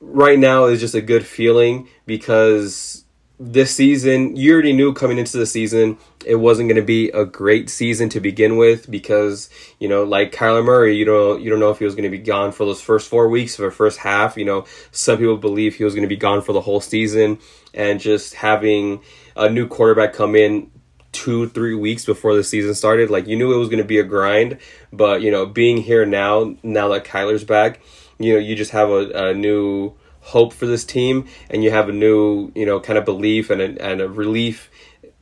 right 0.00 0.38
now 0.38 0.66
is 0.66 0.78
just 0.78 0.94
a 0.94 1.02
good 1.02 1.26
feeling 1.26 1.88
because 2.06 3.03
this 3.38 3.74
season, 3.74 4.36
you 4.36 4.52
already 4.52 4.72
knew 4.72 4.92
coming 4.92 5.18
into 5.18 5.36
the 5.36 5.46
season 5.46 5.98
it 6.24 6.36
wasn't 6.36 6.68
going 6.68 6.80
to 6.80 6.82
be 6.82 7.10
a 7.10 7.24
great 7.24 7.68
season 7.68 8.08
to 8.10 8.20
begin 8.20 8.56
with 8.56 8.90
because 8.90 9.50
you 9.78 9.88
know, 9.88 10.04
like 10.04 10.32
Kyler 10.32 10.64
Murray, 10.64 10.96
you 10.96 11.04
don't 11.04 11.42
you 11.42 11.50
don't 11.50 11.60
know 11.60 11.70
if 11.70 11.78
he 11.78 11.84
was 11.84 11.94
going 11.94 12.04
to 12.04 12.10
be 12.10 12.18
gone 12.18 12.52
for 12.52 12.64
those 12.64 12.80
first 12.80 13.08
four 13.08 13.28
weeks 13.28 13.58
or 13.60 13.70
first 13.70 13.98
half. 13.98 14.36
You 14.36 14.44
know, 14.44 14.64
some 14.90 15.18
people 15.18 15.36
believe 15.36 15.76
he 15.76 15.84
was 15.84 15.94
going 15.94 16.02
to 16.02 16.08
be 16.08 16.16
gone 16.16 16.42
for 16.42 16.52
the 16.52 16.60
whole 16.60 16.80
season, 16.80 17.38
and 17.72 18.00
just 18.00 18.34
having 18.34 19.02
a 19.36 19.48
new 19.48 19.66
quarterback 19.66 20.12
come 20.12 20.34
in 20.34 20.70
two 21.12 21.48
three 21.48 21.74
weeks 21.74 22.04
before 22.04 22.34
the 22.34 22.44
season 22.44 22.74
started, 22.74 23.10
like 23.10 23.26
you 23.26 23.36
knew 23.36 23.52
it 23.52 23.58
was 23.58 23.68
going 23.68 23.82
to 23.82 23.84
be 23.84 23.98
a 23.98 24.04
grind. 24.04 24.58
But 24.92 25.22
you 25.22 25.30
know, 25.30 25.46
being 25.46 25.78
here 25.78 26.06
now, 26.06 26.56
now 26.62 26.88
that 26.88 27.04
Kyler's 27.04 27.44
back, 27.44 27.80
you 28.18 28.34
know, 28.34 28.38
you 28.38 28.56
just 28.56 28.72
have 28.72 28.90
a, 28.90 29.30
a 29.30 29.34
new 29.34 29.94
hope 30.24 30.54
for 30.54 30.66
this 30.66 30.84
team 30.84 31.26
and 31.50 31.62
you 31.62 31.70
have 31.70 31.88
a 31.88 31.92
new 31.92 32.50
you 32.54 32.64
know 32.64 32.80
kind 32.80 32.98
of 32.98 33.04
belief 33.04 33.50
and 33.50 33.60
a, 33.60 33.84
and 33.84 34.00
a 34.00 34.08
relief 34.08 34.70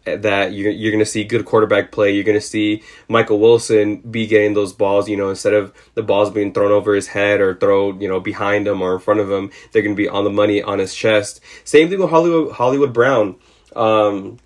that 0.04 0.52
you're, 0.52 0.70
you're 0.70 0.90
going 0.90 1.04
to 1.04 1.10
see 1.10 1.22
good 1.22 1.44
quarterback 1.44 1.92
play. 1.92 2.12
You're 2.12 2.24
going 2.24 2.38
to 2.38 2.46
see 2.46 2.82
michael 3.08 3.40
wilson 3.40 3.96
be 3.98 4.26
getting 4.26 4.54
those 4.54 4.72
balls 4.72 5.08
you 5.08 5.16
know 5.16 5.28
instead 5.28 5.54
of 5.54 5.72
the 5.94 6.02
balls 6.02 6.30
being 6.30 6.52
thrown 6.52 6.70
over 6.70 6.94
his 6.94 7.08
head 7.08 7.40
or 7.40 7.54
thrown 7.54 8.00
you 8.00 8.08
know 8.08 8.20
behind 8.20 8.66
him 8.66 8.80
or 8.80 8.94
in 8.94 9.00
front 9.00 9.20
of 9.20 9.30
him 9.30 9.50
they're 9.72 9.82
going 9.82 9.96
to 9.96 10.02
be 10.02 10.08
on 10.08 10.24
the 10.24 10.30
money 10.30 10.62
on 10.62 10.78
his 10.78 10.94
chest. 10.94 11.40
Same 11.64 11.90
thing 11.90 11.98
with 11.98 12.10
hollywood 12.10 12.52
hollywood 12.52 12.92
brown. 12.92 13.36
Um, 13.74 14.38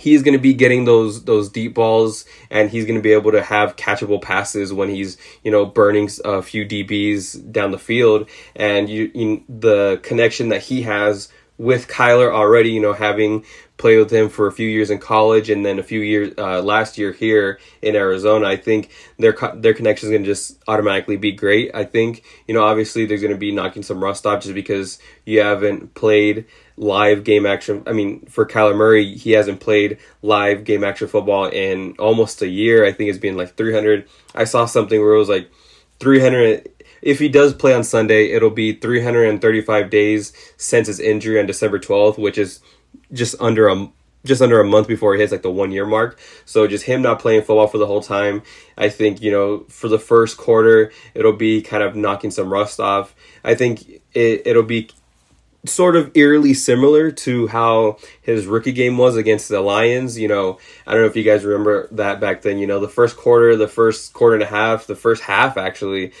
he's 0.00 0.22
going 0.22 0.32
to 0.32 0.40
be 0.40 0.54
getting 0.54 0.86
those 0.86 1.24
those 1.24 1.50
deep 1.50 1.74
balls 1.74 2.24
and 2.50 2.70
he's 2.70 2.84
going 2.84 2.98
to 2.98 3.02
be 3.02 3.12
able 3.12 3.32
to 3.32 3.42
have 3.42 3.76
catchable 3.76 4.20
passes 4.20 4.72
when 4.72 4.88
he's 4.88 5.18
you 5.44 5.50
know 5.50 5.66
burning 5.66 6.08
a 6.24 6.42
few 6.42 6.64
DBs 6.64 7.52
down 7.52 7.70
the 7.70 7.78
field. 7.78 8.28
And 8.56 8.88
you, 8.88 9.10
you 9.14 9.44
the 9.48 10.00
connection 10.02 10.48
that 10.48 10.62
he 10.62 10.82
has 10.82 11.28
with 11.58 11.88
Kyler 11.88 12.32
already 12.32 12.70
you 12.70 12.80
know 12.80 12.94
having 12.94 13.44
played 13.76 13.98
with 13.98 14.10
him 14.10 14.28
for 14.28 14.46
a 14.46 14.52
few 14.52 14.68
years 14.68 14.90
in 14.90 14.98
college 14.98 15.48
and 15.50 15.64
then 15.64 15.78
a 15.78 15.82
few 15.82 16.00
years 16.00 16.34
uh, 16.38 16.62
last 16.62 16.96
year 16.96 17.12
here 17.12 17.58
in 17.82 17.94
Arizona 17.94 18.46
I 18.46 18.56
think 18.56 18.90
their 19.18 19.36
their 19.54 19.74
connection 19.74 20.08
is 20.08 20.10
going 20.10 20.22
to 20.22 20.28
just 20.28 20.62
automatically 20.66 21.18
be 21.18 21.32
great 21.32 21.70
I 21.74 21.84
think. 21.84 22.24
You 22.46 22.54
know 22.54 22.62
obviously 22.62 23.04
there's 23.04 23.20
going 23.20 23.34
to 23.34 23.38
be 23.38 23.52
knocking 23.52 23.82
some 23.82 24.02
rust 24.02 24.24
off 24.24 24.42
just 24.42 24.54
because 24.54 24.98
you 25.26 25.40
haven't 25.40 25.94
played 25.94 26.46
live 26.80 27.24
game 27.24 27.44
action. 27.44 27.82
I 27.86 27.92
mean, 27.92 28.24
for 28.26 28.46
Kyler 28.46 28.74
Murray, 28.74 29.14
he 29.14 29.32
hasn't 29.32 29.60
played 29.60 29.98
live 30.22 30.64
game 30.64 30.82
action 30.82 31.08
football 31.08 31.44
in 31.46 31.94
almost 31.98 32.40
a 32.40 32.48
year. 32.48 32.86
I 32.86 32.92
think 32.92 33.10
it's 33.10 33.18
been 33.18 33.36
like 33.36 33.54
300. 33.54 34.08
I 34.34 34.44
saw 34.44 34.64
something 34.64 34.98
where 34.98 35.12
it 35.12 35.18
was 35.18 35.28
like 35.28 35.50
300. 36.00 36.68
If 37.02 37.18
he 37.18 37.28
does 37.28 37.52
play 37.52 37.74
on 37.74 37.84
Sunday, 37.84 38.32
it'll 38.32 38.50
be 38.50 38.72
335 38.72 39.90
days 39.90 40.32
since 40.56 40.86
his 40.86 41.00
injury 41.00 41.38
on 41.38 41.46
December 41.46 41.78
12th, 41.78 42.18
which 42.18 42.38
is 42.38 42.60
just 43.12 43.36
under 43.40 43.68
a 43.68 43.88
just 44.22 44.42
under 44.42 44.60
a 44.60 44.64
month 44.64 44.86
before 44.86 45.14
he 45.14 45.20
hits 45.20 45.32
like 45.32 45.40
the 45.42 45.50
one 45.50 45.72
year 45.72 45.86
mark. 45.86 46.18
So 46.44 46.66
just 46.66 46.84
him 46.84 47.00
not 47.00 47.20
playing 47.20 47.40
football 47.40 47.66
for 47.66 47.78
the 47.78 47.86
whole 47.86 48.02
time, 48.02 48.42
I 48.76 48.88
think 48.88 49.22
you 49.22 49.30
know 49.30 49.64
for 49.68 49.88
the 49.88 49.98
first 49.98 50.36
quarter 50.36 50.92
it'll 51.14 51.32
be 51.32 51.62
kind 51.62 51.82
of 51.82 51.96
knocking 51.96 52.30
some 52.30 52.52
rust 52.52 52.80
off. 52.80 53.14
I 53.44 53.54
think 53.54 53.88
it 54.12 54.42
it'll 54.46 54.62
be 54.62 54.90
sort 55.66 55.96
of 55.96 56.10
eerily 56.14 56.54
similar 56.54 57.10
to 57.10 57.46
how 57.48 57.98
his 58.22 58.46
rookie 58.46 58.72
game 58.72 58.96
was 58.96 59.16
against 59.16 59.48
the 59.48 59.60
Lions. 59.60 60.18
You 60.18 60.28
know, 60.28 60.58
I 60.86 60.92
don't 60.92 61.02
know 61.02 61.06
if 61.06 61.16
you 61.16 61.22
guys 61.24 61.44
remember 61.44 61.88
that 61.92 62.20
back 62.20 62.42
then. 62.42 62.58
You 62.58 62.66
know, 62.66 62.80
the 62.80 62.88
first 62.88 63.16
quarter, 63.16 63.56
the 63.56 63.68
first 63.68 64.12
quarter 64.12 64.34
and 64.34 64.42
a 64.42 64.46
half, 64.46 64.86
the 64.86 64.96
first 64.96 65.22
half 65.22 65.56
actually, 65.56 66.12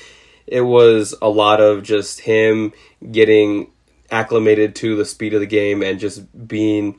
it 0.46 0.62
was 0.62 1.14
a 1.22 1.28
lot 1.28 1.60
of 1.60 1.82
just 1.82 2.20
him 2.20 2.72
getting 3.10 3.70
acclimated 4.10 4.74
to 4.74 4.96
the 4.96 5.04
speed 5.04 5.34
of 5.34 5.40
the 5.40 5.46
game 5.46 5.82
and 5.82 6.00
just 6.00 6.48
being 6.48 6.98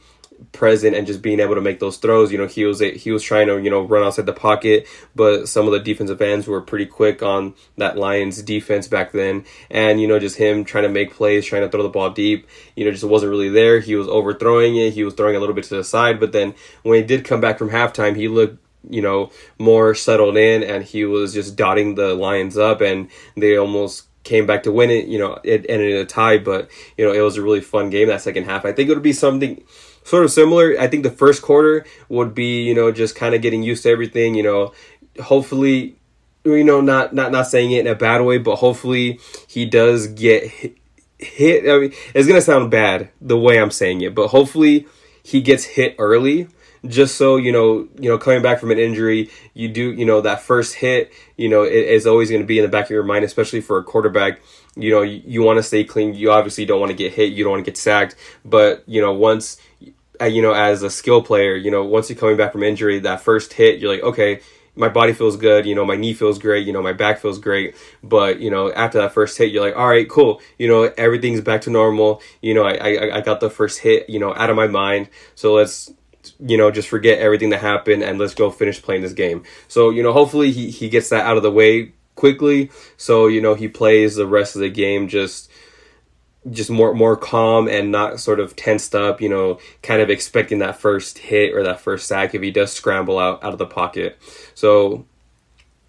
present 0.51 0.95
and 0.95 1.07
just 1.07 1.21
being 1.21 1.39
able 1.39 1.55
to 1.55 1.61
make 1.61 1.79
those 1.79 1.97
throws. 1.97 2.31
You 2.31 2.37
know, 2.37 2.47
he 2.47 2.65
was 2.65 2.79
he 2.79 3.11
was 3.11 3.23
trying 3.23 3.47
to 3.47 3.61
you 3.61 3.69
know 3.69 3.81
run 3.81 4.03
outside 4.03 4.25
the 4.25 4.33
pocket, 4.33 4.87
but 5.15 5.47
some 5.47 5.65
of 5.65 5.71
the 5.71 5.79
defensive 5.79 6.21
ends 6.21 6.47
were 6.47 6.61
pretty 6.61 6.85
quick 6.85 7.21
on 7.21 7.55
that 7.77 7.97
Lions 7.97 8.41
defense 8.41 8.87
back 8.87 9.11
then, 9.11 9.45
and 9.69 10.01
you 10.01 10.07
know 10.07 10.19
just 10.19 10.37
him 10.37 10.63
trying 10.63 10.83
to 10.83 10.89
make 10.89 11.13
plays, 11.13 11.45
trying 11.45 11.63
to 11.63 11.69
throw 11.69 11.83
the 11.83 11.89
ball 11.89 12.09
deep. 12.09 12.47
You 12.75 12.85
know, 12.85 12.91
just 12.91 13.03
wasn't 13.03 13.31
really 13.31 13.49
there. 13.49 13.79
He 13.79 13.95
was 13.95 14.07
overthrowing 14.07 14.75
it. 14.75 14.93
He 14.93 15.03
was 15.03 15.13
throwing 15.13 15.35
a 15.35 15.39
little 15.39 15.55
bit 15.55 15.65
to 15.65 15.75
the 15.75 15.83
side, 15.83 16.19
but 16.19 16.31
then 16.31 16.55
when 16.83 16.97
he 16.97 17.03
did 17.03 17.25
come 17.25 17.41
back 17.41 17.57
from 17.57 17.69
halftime, 17.69 18.15
he 18.15 18.27
looked 18.27 18.57
you 18.89 19.01
know 19.01 19.31
more 19.59 19.93
settled 19.93 20.37
in, 20.37 20.63
and 20.63 20.83
he 20.83 21.05
was 21.05 21.33
just 21.33 21.55
dotting 21.55 21.95
the 21.95 22.13
Lions 22.13 22.57
up, 22.57 22.81
and 22.81 23.09
they 23.35 23.57
almost 23.57 24.07
came 24.23 24.45
back 24.45 24.63
to 24.63 24.71
win 24.71 24.89
it. 24.89 25.07
You 25.07 25.19
know, 25.19 25.39
it 25.43 25.65
ended 25.69 25.91
in 25.91 25.97
a 25.97 26.05
tie, 26.05 26.37
but 26.37 26.69
you 26.97 27.05
know 27.05 27.13
it 27.13 27.21
was 27.21 27.37
a 27.37 27.41
really 27.41 27.61
fun 27.61 27.89
game 27.89 28.07
that 28.07 28.21
second 28.21 28.45
half. 28.45 28.65
I 28.65 28.71
think 28.71 28.89
it 28.89 28.93
would 28.93 29.03
be 29.03 29.13
something 29.13 29.63
sort 30.03 30.23
of 30.23 30.31
similar. 30.31 30.75
I 30.79 30.87
think 30.87 31.03
the 31.03 31.11
first 31.11 31.41
quarter 31.41 31.85
would 32.09 32.33
be, 32.33 32.63
you 32.63 32.73
know, 32.73 32.91
just 32.91 33.15
kind 33.15 33.35
of 33.35 33.41
getting 33.41 33.63
used 33.63 33.83
to 33.83 33.89
everything, 33.89 34.35
you 34.35 34.43
know, 34.43 34.73
hopefully 35.21 35.95
you 36.43 36.63
know 36.63 36.81
not 36.81 37.13
not 37.13 37.31
not 37.31 37.47
saying 37.47 37.71
it 37.71 37.81
in 37.81 37.87
a 37.87 37.95
bad 37.95 38.21
way, 38.21 38.37
but 38.37 38.57
hopefully 38.57 39.19
he 39.47 39.65
does 39.65 40.07
get 40.07 40.47
hit, 40.47 40.77
hit 41.19 41.69
I 41.69 41.79
mean, 41.79 41.93
it's 42.13 42.27
to 42.27 42.41
sound 42.41 42.71
bad 42.71 43.09
the 43.19 43.37
way 43.37 43.59
I'm 43.59 43.71
saying 43.71 44.01
it, 44.01 44.15
but 44.15 44.29
hopefully 44.29 44.87
he 45.23 45.41
gets 45.41 45.63
hit 45.63 45.95
early 45.99 46.47
just 46.87 47.15
so 47.15 47.35
you 47.37 47.51
know 47.51 47.87
you 47.99 48.09
know 48.09 48.17
coming 48.17 48.41
back 48.41 48.59
from 48.59 48.71
an 48.71 48.79
injury 48.79 49.29
you 49.53 49.67
do 49.67 49.91
you 49.91 50.05
know 50.05 50.21
that 50.21 50.41
first 50.41 50.73
hit 50.73 51.13
you 51.37 51.47
know 51.47 51.61
it 51.61 51.73
is 51.73 52.07
always 52.07 52.29
going 52.29 52.41
to 52.41 52.47
be 52.47 52.57
in 52.57 52.63
the 52.63 52.71
back 52.71 52.85
of 52.85 52.89
your 52.89 53.03
mind 53.03 53.23
especially 53.23 53.61
for 53.61 53.77
a 53.77 53.83
quarterback 53.83 54.41
you 54.75 54.89
know 54.89 55.03
you, 55.03 55.21
you 55.23 55.43
want 55.43 55.57
to 55.57 55.63
stay 55.63 55.83
clean 55.83 56.15
you 56.15 56.31
obviously 56.31 56.65
don't 56.65 56.79
want 56.79 56.89
to 56.89 56.97
get 56.97 57.13
hit 57.13 57.33
you 57.33 57.43
don't 57.43 57.51
want 57.51 57.63
to 57.63 57.69
get 57.69 57.77
sacked 57.77 58.15
but 58.43 58.83
you 58.87 58.99
know 58.99 59.13
once 59.13 59.57
uh, 60.21 60.25
you 60.25 60.41
know, 60.41 60.53
as 60.53 60.83
a 60.83 60.89
skill 60.89 61.23
player, 61.23 61.55
you 61.55 61.71
know, 61.71 61.83
once 61.83 62.09
you're 62.09 62.19
coming 62.19 62.37
back 62.37 62.51
from 62.51 62.61
injury, 62.61 62.99
that 62.99 63.21
first 63.21 63.53
hit, 63.53 63.79
you're 63.79 63.91
like, 63.91 64.03
okay, 64.03 64.39
my 64.75 64.87
body 64.87 65.13
feels 65.13 65.35
good, 65.35 65.65
you 65.65 65.73
know, 65.73 65.83
my 65.83 65.95
knee 65.95 66.13
feels 66.13 66.37
great, 66.37 66.65
you 66.65 66.71
know, 66.71 66.81
my 66.81 66.93
back 66.93 67.19
feels 67.19 67.39
great. 67.39 67.75
But, 68.03 68.39
you 68.39 68.51
know, 68.51 68.71
after 68.71 69.01
that 69.01 69.13
first 69.13 69.37
hit, 69.37 69.51
you're 69.51 69.63
like, 69.63 69.75
all 69.75 69.87
right, 69.87 70.07
cool. 70.07 70.39
You 70.59 70.67
know, 70.67 70.83
everything's 70.97 71.41
back 71.41 71.61
to 71.61 71.69
normal. 71.69 72.21
You 72.41 72.53
know, 72.53 72.63
I, 72.63 72.73
I, 72.73 73.17
I 73.17 73.21
got 73.21 73.39
the 73.39 73.49
first 73.49 73.79
hit, 73.79 74.09
you 74.09 74.19
know, 74.19 74.33
out 74.35 74.49
of 74.49 74.55
my 74.55 74.67
mind. 74.67 75.09
So 75.35 75.53
let's 75.53 75.91
you 76.39 76.57
know, 76.57 76.71
just 76.71 76.87
forget 76.87 77.19
everything 77.19 77.49
that 77.49 77.61
happened 77.61 78.03
and 78.03 78.19
let's 78.19 78.33
go 78.33 78.51
finish 78.51 78.81
playing 78.81 79.01
this 79.01 79.13
game. 79.13 79.43
So, 79.67 79.89
you 79.89 80.03
know, 80.03 80.13
hopefully 80.13 80.51
he, 80.51 80.69
he 80.69 80.89
gets 80.89 81.09
that 81.09 81.25
out 81.25 81.37
of 81.37 81.43
the 81.43 81.51
way 81.51 81.93
quickly. 82.15 82.71
So, 82.97 83.27
you 83.27 83.41
know, 83.41 83.55
he 83.55 83.67
plays 83.67 84.15
the 84.15 84.27
rest 84.27 84.55
of 84.55 84.61
the 84.61 84.69
game 84.69 85.07
just 85.07 85.49
just 86.49 86.71
more 86.71 86.93
more 86.95 87.15
calm 87.15 87.67
and 87.67 87.91
not 87.91 88.19
sort 88.19 88.39
of 88.39 88.55
tensed 88.55 88.95
up, 88.95 89.21
you 89.21 89.29
know, 89.29 89.59
kind 89.83 90.01
of 90.01 90.09
expecting 90.09 90.59
that 90.59 90.79
first 90.79 91.19
hit 91.19 91.53
or 91.53 91.63
that 91.63 91.79
first 91.79 92.07
sack 92.07 92.33
if 92.33 92.41
he 92.41 92.49
does 92.49 92.71
scramble 92.71 93.19
out 93.19 93.43
out 93.43 93.53
of 93.53 93.59
the 93.59 93.65
pocket. 93.65 94.17
So 94.55 95.05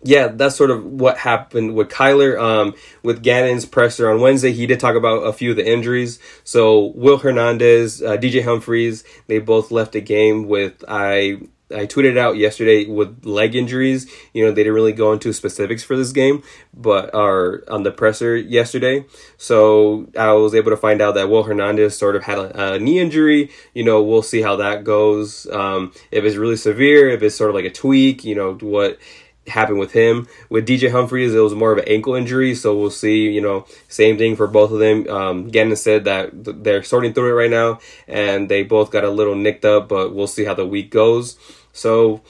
yeah, 0.04 0.28
that's 0.28 0.56
sort 0.56 0.70
of 0.70 0.84
what 0.84 1.18
happened 1.18 1.74
with 1.74 1.88
Kyler. 1.88 2.40
Um, 2.40 2.74
with 3.02 3.22
Gannon's 3.22 3.66
presser 3.66 4.10
on 4.10 4.20
Wednesday, 4.20 4.52
he 4.52 4.66
did 4.66 4.80
talk 4.80 4.96
about 4.96 5.18
a 5.18 5.32
few 5.32 5.50
of 5.50 5.56
the 5.56 5.66
injuries. 5.66 6.18
So 6.44 6.86
Will 6.94 7.18
Hernandez, 7.18 8.02
uh, 8.02 8.16
DJ 8.16 8.44
Humphries, 8.44 9.04
they 9.28 9.38
both 9.38 9.70
left 9.70 9.92
the 9.92 10.00
game 10.00 10.48
with 10.48 10.84
I. 10.88 11.38
I 11.70 11.86
tweeted 11.86 12.18
out 12.18 12.36
yesterday 12.36 12.84
with 12.84 13.24
leg 13.24 13.54
injuries. 13.54 14.06
You 14.34 14.44
know, 14.44 14.50
they 14.50 14.62
didn't 14.62 14.74
really 14.74 14.92
go 14.92 15.10
into 15.14 15.32
specifics 15.32 15.82
for 15.82 15.96
this 15.96 16.12
game, 16.12 16.42
but 16.74 17.14
are 17.14 17.64
on 17.66 17.82
the 17.82 17.90
presser 17.90 18.36
yesterday. 18.36 19.06
So 19.38 20.06
I 20.14 20.32
was 20.34 20.54
able 20.54 20.70
to 20.72 20.76
find 20.76 21.00
out 21.00 21.14
that 21.14 21.30
Will 21.30 21.44
Hernandez 21.44 21.96
sort 21.96 22.14
of 22.14 22.24
had 22.24 22.36
a, 22.36 22.74
a 22.74 22.78
knee 22.78 22.98
injury. 22.98 23.50
You 23.72 23.84
know, 23.84 24.02
we'll 24.02 24.20
see 24.20 24.42
how 24.42 24.56
that 24.56 24.84
goes. 24.84 25.46
Um, 25.50 25.94
if 26.10 26.24
it's 26.24 26.36
really 26.36 26.56
severe, 26.56 27.08
if 27.08 27.22
it's 27.22 27.36
sort 27.36 27.48
of 27.48 27.54
like 27.54 27.64
a 27.64 27.70
tweak, 27.70 28.22
you 28.22 28.34
know, 28.34 28.52
what 28.60 28.98
happened 29.46 29.78
with 29.78 29.92
him. 29.92 30.28
With 30.48 30.66
DJ 30.66 30.90
Humphries, 30.90 31.34
it 31.34 31.38
was 31.38 31.54
more 31.54 31.72
of 31.72 31.78
an 31.78 31.84
ankle 31.86 32.14
injury, 32.14 32.54
so 32.54 32.78
we'll 32.78 32.90
see. 32.90 33.30
You 33.30 33.40
know, 33.40 33.66
same 33.88 34.18
thing 34.18 34.36
for 34.36 34.46
both 34.46 34.70
of 34.70 34.78
them. 34.78 35.08
Um, 35.08 35.48
Gannon 35.48 35.76
said 35.76 36.04
that 36.04 36.30
they're 36.32 36.82
sorting 36.82 37.12
through 37.12 37.30
it 37.30 37.40
right 37.40 37.50
now, 37.50 37.80
and 38.06 38.48
they 38.48 38.62
both 38.62 38.90
got 38.90 39.04
a 39.04 39.10
little 39.10 39.34
nicked 39.34 39.64
up, 39.64 39.88
but 39.88 40.14
we'll 40.14 40.26
see 40.26 40.44
how 40.44 40.54
the 40.54 40.66
week 40.66 40.90
goes. 40.90 41.36
So, 41.72 42.22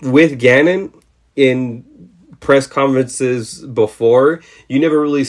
with 0.00 0.38
Gannon 0.38 0.92
in 1.36 1.84
press 2.40 2.66
conferences 2.66 3.64
before, 3.64 4.40
you 4.68 4.80
never 4.80 5.00
really 5.00 5.24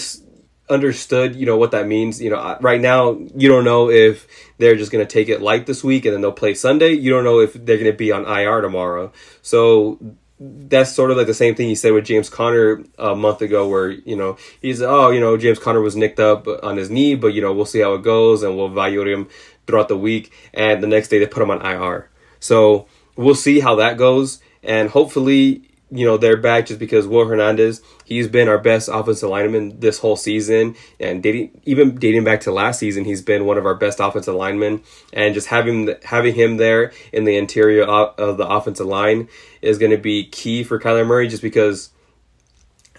understood, 0.69 1.35
you 1.35 1.45
know, 1.45 1.57
what 1.57 1.71
that 1.71 1.87
means. 1.87 2.21
You 2.21 2.29
know, 2.31 2.57
right 2.61 2.79
now 2.79 3.11
you 3.35 3.49
don't 3.49 3.65
know 3.65 3.89
if 3.89 4.25
they're 4.57 4.75
just 4.75 4.91
going 4.91 5.05
to 5.05 5.11
take 5.11 5.29
it 5.29 5.41
light 5.41 5.65
this 5.65 5.83
week 5.83 6.05
and 6.05 6.13
then 6.13 6.21
they'll 6.21 6.31
play 6.31 6.53
Sunday. 6.53 6.93
You 6.93 7.11
don't 7.11 7.25
know 7.25 7.39
if 7.39 7.53
they're 7.53 7.77
going 7.77 7.91
to 7.91 7.97
be 7.97 8.11
on 8.11 8.25
IR 8.25 8.61
tomorrow. 8.61 9.11
So 9.41 9.99
that's 10.43 10.91
sort 10.91 11.11
of 11.11 11.17
like 11.17 11.27
the 11.27 11.35
same 11.35 11.53
thing 11.53 11.67
he 11.67 11.75
said 11.75 11.93
with 11.93 12.05
James 12.05 12.27
Conner 12.27 12.83
a 12.97 13.15
month 13.15 13.43
ago, 13.43 13.67
where 13.67 13.89
you 13.89 14.15
know 14.15 14.37
he's 14.59 14.81
oh 14.81 15.11
you 15.11 15.19
know 15.19 15.37
James 15.37 15.59
Conner 15.59 15.81
was 15.81 15.95
nicked 15.95 16.19
up 16.19 16.47
on 16.63 16.77
his 16.77 16.89
knee, 16.89 17.13
but 17.13 17.27
you 17.27 17.41
know 17.41 17.53
we'll 17.53 17.65
see 17.65 17.79
how 17.79 17.93
it 17.93 18.01
goes 18.01 18.41
and 18.41 18.57
we'll 18.57 18.65
evaluate 18.65 19.07
him 19.07 19.29
throughout 19.67 19.87
the 19.87 19.97
week. 19.97 20.33
And 20.53 20.81
the 20.81 20.87
next 20.87 21.09
day 21.09 21.19
they 21.19 21.27
put 21.27 21.43
him 21.43 21.51
on 21.51 21.63
IR, 21.63 22.09
so 22.39 22.87
we'll 23.15 23.35
see 23.35 23.59
how 23.59 23.75
that 23.75 23.97
goes. 23.97 24.41
And 24.63 24.89
hopefully 24.89 25.70
you 25.91 26.05
know 26.05 26.17
they're 26.17 26.37
back 26.37 26.65
just 26.65 26.79
because 26.79 27.05
Will 27.05 27.25
Hernandez 27.25 27.81
he's 28.05 28.27
been 28.27 28.47
our 28.47 28.57
best 28.57 28.89
offensive 28.91 29.29
lineman 29.29 29.79
this 29.79 29.99
whole 29.99 30.15
season 30.15 30.75
and 30.99 31.21
dating 31.21 31.61
even 31.65 31.95
dating 31.95 32.23
back 32.23 32.41
to 32.41 32.51
last 32.51 32.79
season 32.79 33.03
he's 33.03 33.21
been 33.21 33.45
one 33.45 33.57
of 33.57 33.65
our 33.65 33.75
best 33.75 33.99
offensive 33.99 34.35
linemen 34.35 34.81
and 35.13 35.33
just 35.33 35.47
having 35.47 35.93
having 36.03 36.33
him 36.33 36.57
there 36.57 36.91
in 37.11 37.25
the 37.25 37.35
interior 37.35 37.83
of 37.83 38.37
the 38.37 38.47
offensive 38.47 38.87
line 38.87 39.27
is 39.61 39.77
going 39.77 39.91
to 39.91 39.97
be 39.97 40.25
key 40.25 40.63
for 40.63 40.79
Kyler 40.79 41.05
Murray 41.05 41.27
just 41.27 41.43
because 41.43 41.89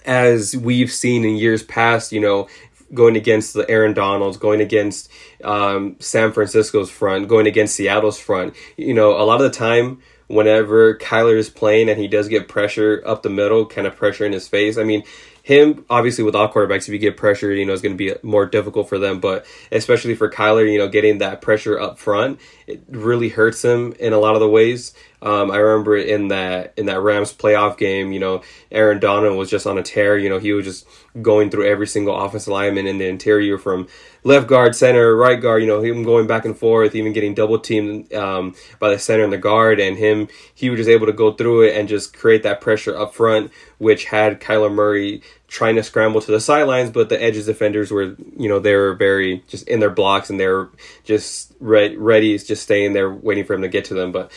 as 0.05 0.57
we've 0.57 0.93
seen 0.93 1.25
in 1.25 1.37
years 1.37 1.63
past 1.63 2.13
you 2.13 2.21
know 2.21 2.47
going 2.95 3.17
against 3.17 3.55
the 3.55 3.69
Aaron 3.71 3.95
Donalds, 3.95 4.37
going 4.37 4.61
against 4.61 5.11
um, 5.43 5.97
San 5.99 6.33
Francisco's 6.33 6.91
front, 6.91 7.29
going 7.29 7.47
against 7.47 7.75
Seattle's 7.75 8.19
front. 8.19 8.55
You 8.77 8.95
know, 8.95 9.13
a 9.13 9.25
lot 9.25 9.41
of 9.41 9.51
the 9.51 9.59
time 9.59 10.03
whenever 10.29 10.97
Kyler 10.97 11.37
is 11.37 11.51
playing 11.51 11.89
and 11.89 11.99
he 12.01 12.09
does 12.09 12.29
get 12.29 12.49
pressure 12.49 13.03
up 13.07 13.23
the 13.23 13.31
middle, 13.31 13.67
kind 13.67 13.87
of 13.87 13.97
pressure 13.97 14.25
in 14.25 14.33
his 14.33 14.49
face. 14.49 14.79
I 14.79 14.85
mean, 14.85 15.03
him 15.43 15.85
obviously 15.91 16.25
with 16.25 16.37
all 16.37 16.53
quarterbacks, 16.53 16.89
if 16.89 16.91
you 16.91 16.99
get 16.99 17.17
pressure, 17.17 17.53
you 17.53 17.67
know, 17.67 17.73
it's 17.73 17.83
going 17.83 17.97
to 17.97 17.99
be 17.99 18.15
more 18.23 18.47
difficult 18.47 18.89
for 18.89 18.99
them. 18.99 19.21
But 19.21 19.45
especially 19.71 20.15
for 20.15 20.31
Kyler, 20.31 20.71
you 20.71 20.79
know, 20.79 20.89
getting 20.89 21.19
that 21.19 21.41
pressure 21.41 21.79
up 21.79 21.99
front, 21.99 22.41
it 22.67 22.85
really 22.89 23.29
hurts 23.29 23.65
him 23.65 23.93
in 23.99 24.13
a 24.13 24.19
lot 24.19 24.35
of 24.35 24.41
the 24.41 24.49
ways. 24.49 24.95
Um, 25.23 25.53
I 25.53 25.59
remember 25.59 25.97
in 25.97 26.29
that 26.29 26.75
in 26.77 26.87
that 26.87 27.01
Rams 27.01 27.33
playoff 27.33 27.79
game, 27.79 28.13
you 28.13 28.19
know, 28.19 28.43
Aaron 28.73 28.99
Donald 28.99 29.39
was 29.39 29.49
just 29.49 29.69
on 29.69 29.79
a 29.79 29.83
tear. 29.83 30.19
You 30.19 30.29
know, 30.29 30.39
he 30.39 30.53
was 30.53 30.65
just 30.65 30.87
going 31.21 31.49
through 31.49 31.71
every 31.71 31.87
single 31.87 32.19
offensive 32.19 32.53
lineman 32.53 32.89
in 32.89 32.99
the 32.99 33.07
interior 33.07 33.57
from 33.57 33.87
left 34.25 34.49
guard, 34.49 34.75
center, 34.75 35.15
right 35.15 35.41
guard. 35.41 35.63
You 35.63 35.69
know, 35.69 35.81
him 35.81 36.03
going 36.03 36.27
back 36.27 36.45
and 36.45 36.59
forth, 36.59 36.97
even 36.97 37.13
getting 37.13 37.35
double 37.35 37.61
teamed 37.61 38.13
um, 38.13 38.57
by 38.81 38.91
the 38.91 38.99
center 38.99 39.23
and 39.23 39.33
the 39.33 39.39
guard, 39.39 39.79
and 39.79 39.97
him 39.97 40.27
he 40.55 40.71
was 40.71 40.79
just 40.79 40.91
able 40.91 41.07
to 41.07 41.13
go 41.13 41.33
through 41.33 41.63
it 41.69 41.77
and 41.77 41.89
just 41.89 42.17
create 42.17 42.43
that 42.43 42.61
pressure 42.61 42.99
up 42.99 43.15
front, 43.15 43.53
which 43.79 44.07
had 44.07 44.41
Kyler 44.41 44.75
Murray 44.75 45.23
trying 45.47 45.77
to 45.77 45.83
scramble 45.83 46.21
to 46.21 46.33
the 46.33 46.41
sidelines, 46.41 46.91
but 46.91 47.11
the 47.11 47.23
edges 47.23 47.45
defenders 47.45 47.91
were, 47.91 48.17
you 48.39 48.49
know, 48.49 48.59
they 48.59 48.75
were 48.75 48.95
very 48.95 49.45
just 49.49 49.69
in 49.69 49.81
their 49.81 49.91
blocks 49.91 50.31
and 50.31 50.41
they're 50.41 50.69
just 51.05 51.53
re- 51.61 51.95
ready, 51.95 52.37
just 52.39 52.63
staying 52.63 52.95
there 52.95 53.13
waiting 53.13 53.45
for 53.45 53.53
him 53.53 53.61
to 53.61 53.69
get 53.69 53.85
to 53.85 53.95
them. 53.95 54.13
But 54.13 54.33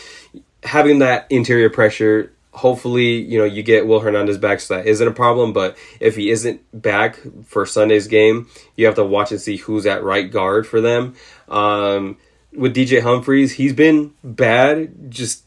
having 0.65 0.99
that 0.99 1.27
interior 1.29 1.69
pressure, 1.69 2.33
hopefully, 2.51 3.21
you 3.21 3.37
know, 3.37 3.45
you 3.45 3.63
get 3.63 3.87
Will 3.87 3.99
Hernandez 3.99 4.37
back, 4.37 4.59
so 4.59 4.75
that 4.75 4.87
isn't 4.87 5.07
a 5.07 5.11
problem. 5.11 5.53
But 5.53 5.77
if 5.99 6.15
he 6.15 6.29
isn't 6.29 6.61
back 6.73 7.19
for 7.45 7.65
Sunday's 7.65 8.07
game, 8.07 8.49
you 8.75 8.85
have 8.85 8.95
to 8.95 9.05
watch 9.05 9.31
and 9.31 9.41
see 9.41 9.57
who's 9.57 9.85
at 9.85 10.03
right 10.03 10.29
guard 10.29 10.65
for 10.65 10.81
them. 10.81 11.15
Um, 11.47 12.17
with 12.53 12.75
DJ 12.75 13.01
Humphries, 13.01 13.53
he's 13.53 13.73
been 13.73 14.13
bad. 14.23 15.11
Just 15.11 15.43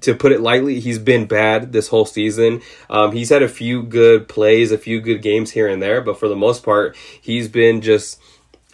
to 0.00 0.14
put 0.14 0.32
it 0.32 0.40
lightly, 0.40 0.80
he's 0.80 0.98
been 0.98 1.26
bad 1.26 1.72
this 1.72 1.88
whole 1.88 2.04
season. 2.04 2.60
Um, 2.90 3.12
he's 3.12 3.30
had 3.30 3.42
a 3.42 3.48
few 3.48 3.82
good 3.82 4.28
plays, 4.28 4.72
a 4.72 4.78
few 4.78 5.00
good 5.00 5.22
games 5.22 5.52
here 5.52 5.68
and 5.68 5.80
there, 5.80 6.00
but 6.00 6.18
for 6.18 6.28
the 6.28 6.36
most 6.36 6.62
part, 6.62 6.96
he's 7.20 7.48
been 7.48 7.80
just 7.80 8.20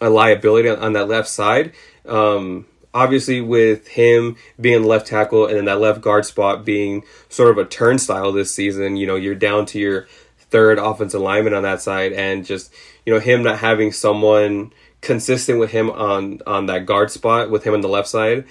a 0.01 0.11
liability 0.11 0.69
on, 0.69 0.79
on 0.79 0.93
that 0.95 1.09
left 1.09 1.29
side. 1.29 1.73
Um, 2.07 2.67
obviously 2.95 3.41
with 3.41 3.89
him 3.89 4.37
being 4.61 4.85
left 4.85 5.09
tackle 5.09 5.47
and 5.47 5.57
then 5.57 5.65
that 5.65 5.81
left 5.81 6.01
guard 6.01 6.25
spot 6.25 6.65
being 6.65 7.05
sort 7.29 7.51
of 7.51 7.59
a 7.59 7.65
turnstile 7.65 8.33
this 8.33 8.55
season, 8.55 8.97
you 8.97 9.07
know, 9.07 9.17
you're 9.17 9.35
down 9.35 9.67
to 9.67 9.79
your 9.79 10.07
third 10.39 10.79
offensive 10.79 11.21
lineman 11.21 11.53
on 11.53 11.65
that 11.65 11.83
side 11.83 12.13
and 12.13 12.47
just, 12.47 12.73
you 13.05 13.13
know, 13.13 13.19
him 13.19 13.43
not 13.43 13.59
having 13.59 13.91
someone 13.91 14.73
consistent 15.01 15.59
with 15.59 15.71
him 15.71 15.91
on 15.91 16.41
on 16.47 16.65
that 16.65 16.87
guard 16.87 17.11
spot 17.11 17.51
with 17.51 17.65
him 17.65 17.75
on 17.75 17.83
the 17.83 17.89
left 17.89 18.09
side 18.09 18.43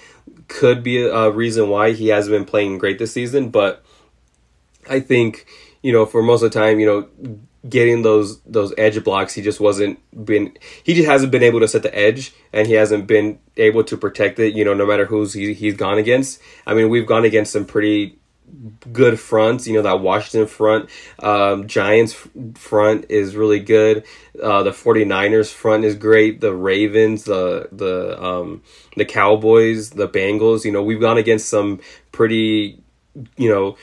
could 0.47 0.83
be 0.83 1.01
a 1.03 1.31
reason 1.31 1.69
why 1.69 1.93
he 1.93 2.09
hasn't 2.09 2.31
been 2.31 2.45
playing 2.45 2.77
great 2.77 2.99
this 2.99 3.11
season, 3.11 3.49
but 3.49 3.83
I 4.89 4.99
think, 4.99 5.47
you 5.81 5.91
know, 5.91 6.05
for 6.05 6.21
most 6.21 6.43
of 6.43 6.51
the 6.51 6.59
time, 6.59 6.79
you 6.79 6.85
know, 6.85 7.39
getting 7.67 8.01
those 8.01 8.41
those 8.41 8.73
edge 8.77 9.03
blocks. 9.03 9.33
He 9.33 9.41
just 9.41 9.59
wasn't 9.59 9.99
been 10.25 10.57
he 10.83 10.93
just 10.93 11.07
hasn't 11.07 11.31
been 11.31 11.43
able 11.43 11.59
to 11.61 11.67
set 11.67 11.83
the 11.83 11.97
edge 11.97 12.33
and 12.51 12.67
he 12.67 12.73
hasn't 12.73 13.07
been 13.07 13.39
able 13.57 13.83
to 13.85 13.97
protect 13.97 14.39
it, 14.39 14.53
you 14.53 14.65
know, 14.65 14.73
no 14.73 14.85
matter 14.85 15.05
who's 15.05 15.33
he, 15.33 15.53
he's 15.53 15.75
gone 15.75 15.97
against. 15.97 16.41
I 16.67 16.73
mean, 16.73 16.89
we've 16.89 17.07
gone 17.07 17.25
against 17.25 17.53
some 17.53 17.65
pretty 17.65 18.17
good 18.91 19.19
fronts, 19.19 19.67
you 19.67 19.73
know, 19.73 19.81
that 19.81 20.01
Washington 20.01 20.47
front, 20.47 20.89
um, 21.19 21.67
Giants 21.67 22.15
front 22.55 23.05
is 23.09 23.35
really 23.35 23.59
good. 23.59 24.03
Uh, 24.41 24.63
the 24.63 24.71
49ers 24.71 25.51
front 25.51 25.85
is 25.85 25.95
great. 25.95 26.41
The 26.41 26.53
Ravens, 26.53 27.23
the 27.23 27.69
the 27.71 28.21
um, 28.21 28.61
the 28.95 29.05
Cowboys, 29.05 29.91
the 29.91 30.07
Bengals, 30.07 30.65
you 30.65 30.71
know, 30.71 30.83
we've 30.83 31.01
gone 31.01 31.17
against 31.17 31.49
some 31.49 31.79
pretty 32.11 32.81
you 33.37 33.49
know 33.49 33.77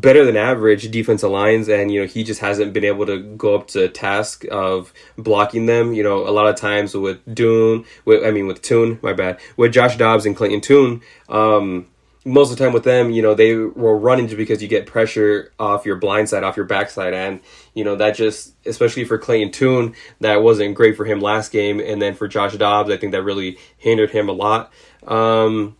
better 0.00 0.24
than 0.24 0.36
average 0.36 0.90
defensive 0.90 1.30
lines 1.30 1.68
and 1.68 1.90
you 1.90 2.00
know 2.00 2.06
he 2.06 2.22
just 2.22 2.40
hasn't 2.40 2.72
been 2.72 2.84
able 2.84 3.06
to 3.06 3.18
go 3.18 3.54
up 3.54 3.68
to 3.68 3.88
task 3.88 4.44
of 4.50 4.92
blocking 5.16 5.66
them. 5.66 5.94
You 5.94 6.02
know 6.02 6.28
a 6.28 6.30
lot 6.30 6.48
of 6.48 6.56
times 6.56 6.94
with 6.94 7.18
Dune 7.32 7.84
with 8.04 8.24
I 8.24 8.30
mean 8.30 8.46
with 8.46 8.62
Tune 8.62 8.98
my 9.02 9.12
bad 9.12 9.40
with 9.56 9.72
Josh 9.72 9.96
Dobbs 9.96 10.26
and 10.26 10.36
Clayton 10.36 10.60
Tune 10.60 11.00
um 11.28 11.86
most 12.24 12.50
of 12.50 12.58
the 12.58 12.64
time 12.64 12.72
with 12.72 12.84
them 12.84 13.10
you 13.10 13.22
know 13.22 13.34
they 13.34 13.54
were 13.54 13.96
running 13.96 14.26
just 14.26 14.36
because 14.36 14.60
you 14.60 14.68
get 14.68 14.84
pressure 14.86 15.52
off 15.58 15.86
your 15.86 15.96
blind 15.96 16.28
side 16.28 16.42
off 16.42 16.56
your 16.56 16.66
backside 16.66 17.14
and 17.14 17.40
you 17.72 17.84
know 17.84 17.96
that 17.96 18.16
just 18.16 18.54
especially 18.66 19.04
for 19.04 19.16
Clayton 19.16 19.52
Tune 19.52 19.94
that 20.20 20.42
wasn't 20.42 20.74
great 20.74 20.96
for 20.96 21.04
him 21.04 21.20
last 21.20 21.52
game 21.52 21.80
and 21.80 22.02
then 22.02 22.14
for 22.14 22.28
Josh 22.28 22.54
Dobbs 22.56 22.90
I 22.90 22.96
think 22.96 23.12
that 23.12 23.22
really 23.22 23.58
hindered 23.78 24.10
him 24.10 24.28
a 24.28 24.32
lot. 24.32 24.72
Um 25.06 25.76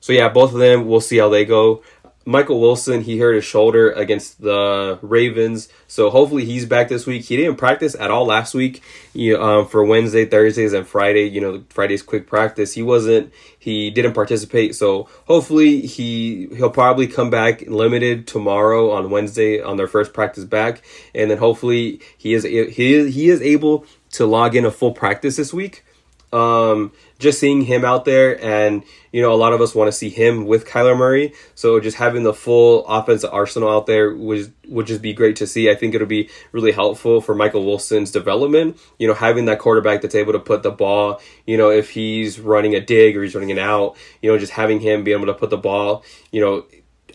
so 0.00 0.12
yeah 0.12 0.28
both 0.28 0.52
of 0.52 0.58
them 0.58 0.86
we'll 0.86 1.00
see 1.00 1.18
how 1.18 1.28
they 1.28 1.44
go 1.44 1.82
Michael 2.28 2.60
Wilson, 2.60 3.00
he 3.00 3.18
hurt 3.18 3.36
his 3.36 3.46
shoulder 3.46 3.90
against 3.90 4.42
the 4.42 4.98
Ravens, 5.00 5.70
so 5.86 6.10
hopefully 6.10 6.44
he's 6.44 6.66
back 6.66 6.88
this 6.88 7.06
week. 7.06 7.24
He 7.24 7.38
didn't 7.38 7.56
practice 7.56 7.96
at 7.98 8.10
all 8.10 8.26
last 8.26 8.52
week 8.52 8.82
you, 9.14 9.42
um, 9.42 9.66
for 9.66 9.82
Wednesday, 9.82 10.26
Thursdays, 10.26 10.74
and 10.74 10.86
Friday. 10.86 11.22
You 11.22 11.40
know, 11.40 11.64
Friday's 11.70 12.02
quick 12.02 12.26
practice. 12.26 12.74
He 12.74 12.82
wasn't. 12.82 13.32
He 13.58 13.90
didn't 13.90 14.12
participate, 14.12 14.74
so 14.74 15.08
hopefully 15.24 15.80
he 15.80 16.48
he'll 16.54 16.68
probably 16.68 17.06
come 17.06 17.30
back 17.30 17.62
limited 17.62 18.26
tomorrow 18.26 18.90
on 18.90 19.08
Wednesday 19.08 19.62
on 19.62 19.78
their 19.78 19.88
first 19.88 20.12
practice 20.12 20.44
back, 20.44 20.82
and 21.14 21.30
then 21.30 21.38
hopefully 21.38 22.02
he 22.18 22.34
is 22.34 22.42
he 22.42 22.58
is, 22.92 23.14
he 23.14 23.30
is 23.30 23.40
able 23.40 23.86
to 24.10 24.26
log 24.26 24.54
in 24.54 24.66
a 24.66 24.70
full 24.70 24.92
practice 24.92 25.36
this 25.36 25.54
week. 25.54 25.82
Um, 26.30 26.92
just 27.18 27.40
seeing 27.40 27.62
him 27.62 27.84
out 27.84 28.04
there, 28.04 28.42
and 28.42 28.84
you 29.12 29.22
know, 29.22 29.32
a 29.32 29.36
lot 29.36 29.52
of 29.52 29.60
us 29.60 29.74
want 29.74 29.88
to 29.88 29.92
see 29.92 30.08
him 30.08 30.46
with 30.46 30.66
Kyler 30.66 30.96
Murray. 30.96 31.32
So 31.54 31.80
just 31.80 31.96
having 31.96 32.22
the 32.22 32.34
full 32.34 32.86
offensive 32.86 33.30
arsenal 33.32 33.70
out 33.70 33.86
there 33.86 34.14
would 34.14 34.52
would 34.68 34.86
just 34.86 35.02
be 35.02 35.12
great 35.12 35.36
to 35.36 35.46
see. 35.46 35.70
I 35.70 35.74
think 35.74 35.94
it'll 35.94 36.06
be 36.06 36.30
really 36.52 36.72
helpful 36.72 37.20
for 37.20 37.34
Michael 37.34 37.64
Wilson's 37.64 38.10
development. 38.10 38.78
You 38.98 39.08
know, 39.08 39.14
having 39.14 39.46
that 39.46 39.58
quarterback 39.58 40.02
that's 40.02 40.14
able 40.14 40.32
to 40.32 40.38
put 40.38 40.62
the 40.62 40.70
ball. 40.70 41.20
You 41.46 41.56
know, 41.56 41.70
if 41.70 41.90
he's 41.90 42.38
running 42.38 42.74
a 42.74 42.80
dig 42.80 43.16
or 43.16 43.22
he's 43.22 43.34
running 43.34 43.50
an 43.50 43.58
out, 43.58 43.96
you 44.22 44.30
know, 44.30 44.38
just 44.38 44.52
having 44.52 44.80
him 44.80 45.04
be 45.04 45.12
able 45.12 45.26
to 45.26 45.34
put 45.34 45.50
the 45.50 45.56
ball. 45.56 46.04
You 46.30 46.40
know 46.40 46.66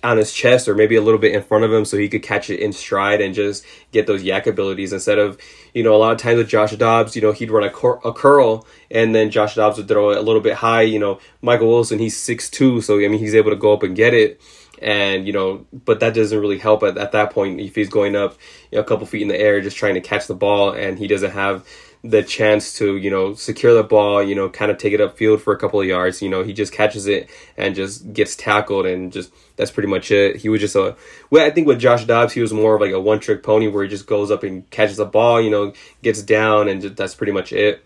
on 0.03 0.17
his 0.17 0.33
chest 0.33 0.67
or 0.67 0.75
maybe 0.75 0.95
a 0.95 1.01
little 1.01 1.19
bit 1.19 1.33
in 1.33 1.41
front 1.41 1.63
of 1.63 1.71
him 1.71 1.85
so 1.85 1.97
he 1.97 2.09
could 2.09 2.21
catch 2.21 2.49
it 2.49 2.59
in 2.59 2.73
stride 2.73 3.21
and 3.21 3.33
just 3.33 3.65
get 3.91 4.05
those 4.05 4.23
YAC 4.23 4.45
abilities 4.47 4.91
instead 4.91 5.17
of, 5.17 5.37
you 5.73 5.81
know, 5.81 5.95
a 5.95 5.97
lot 5.97 6.11
of 6.11 6.17
times 6.17 6.37
with 6.37 6.49
Josh 6.49 6.71
Dobbs, 6.75 7.15
you 7.15 7.21
know, 7.21 7.31
he'd 7.31 7.49
run 7.49 7.63
a, 7.63 7.69
cur- 7.69 7.99
a 8.03 8.11
curl 8.11 8.67
and 8.91 9.15
then 9.15 9.31
Josh 9.31 9.55
Dobbs 9.55 9.77
would 9.77 9.87
throw 9.87 10.11
it 10.11 10.17
a 10.17 10.21
little 10.21 10.41
bit 10.41 10.55
high. 10.55 10.81
You 10.81 10.99
know, 10.99 11.19
Michael 11.41 11.69
Wilson, 11.69 11.99
he's 11.99 12.17
six 12.17 12.49
two, 12.49 12.81
so 12.81 12.95
I 12.95 13.07
mean, 13.07 13.19
he's 13.19 13.35
able 13.35 13.51
to 13.51 13.55
go 13.55 13.73
up 13.73 13.83
and 13.83 13.95
get 13.95 14.13
it. 14.13 14.41
And, 14.81 15.25
you 15.25 15.31
know, 15.31 15.65
but 15.71 16.01
that 16.01 16.13
doesn't 16.13 16.37
really 16.37 16.57
help 16.57 16.83
at, 16.83 16.97
at 16.97 17.13
that 17.13 17.31
point 17.31 17.61
if 17.61 17.75
he's 17.75 17.89
going 17.89 18.17
up 18.17 18.37
you 18.69 18.77
know, 18.77 18.81
a 18.81 18.85
couple 18.85 19.05
feet 19.05 19.21
in 19.21 19.29
the 19.29 19.39
air 19.39 19.61
just 19.61 19.77
trying 19.77 19.93
to 19.93 20.01
catch 20.01 20.27
the 20.27 20.35
ball 20.35 20.71
and 20.71 20.99
he 20.99 21.07
doesn't 21.07 21.31
have 21.31 21.65
the 22.03 22.21
chance 22.21 22.73
to 22.77 22.97
you 22.97 23.09
know 23.09 23.33
secure 23.33 23.73
the 23.73 23.83
ball 23.83 24.21
you 24.21 24.35
know 24.35 24.49
kind 24.49 24.69
of 24.69 24.77
take 24.77 24.91
it 24.91 24.99
upfield 24.99 25.39
for 25.39 25.53
a 25.53 25.57
couple 25.57 25.79
of 25.79 25.87
yards 25.87 26.21
you 26.21 26.27
know 26.27 26.43
he 26.43 26.51
just 26.51 26.73
catches 26.73 27.07
it 27.07 27.29
and 27.55 27.75
just 27.75 28.11
gets 28.11 28.35
tackled 28.35 28.85
and 28.85 29.13
just 29.13 29.31
that's 29.55 29.71
pretty 29.71 29.87
much 29.87 30.11
it 30.11 30.35
he 30.35 30.49
was 30.49 30.59
just 30.59 30.75
a 30.75 30.97
well 31.29 31.45
i 31.45 31.49
think 31.49 31.65
with 31.65 31.79
josh 31.79 32.03
dobbs 32.03 32.33
he 32.33 32.41
was 32.41 32.51
more 32.51 32.75
of 32.75 32.81
like 32.81 32.91
a 32.91 32.99
one 32.99 33.21
trick 33.21 33.41
pony 33.41 33.69
where 33.69 33.83
he 33.83 33.89
just 33.89 34.05
goes 34.05 34.31
up 34.31 34.43
and 34.43 34.69
catches 34.69 34.97
the 34.97 35.05
ball 35.05 35.39
you 35.39 35.49
know 35.49 35.71
gets 36.01 36.21
down 36.21 36.67
and 36.67 36.81
just, 36.81 36.97
that's 36.97 37.15
pretty 37.15 37.31
much 37.31 37.53
it 37.53 37.85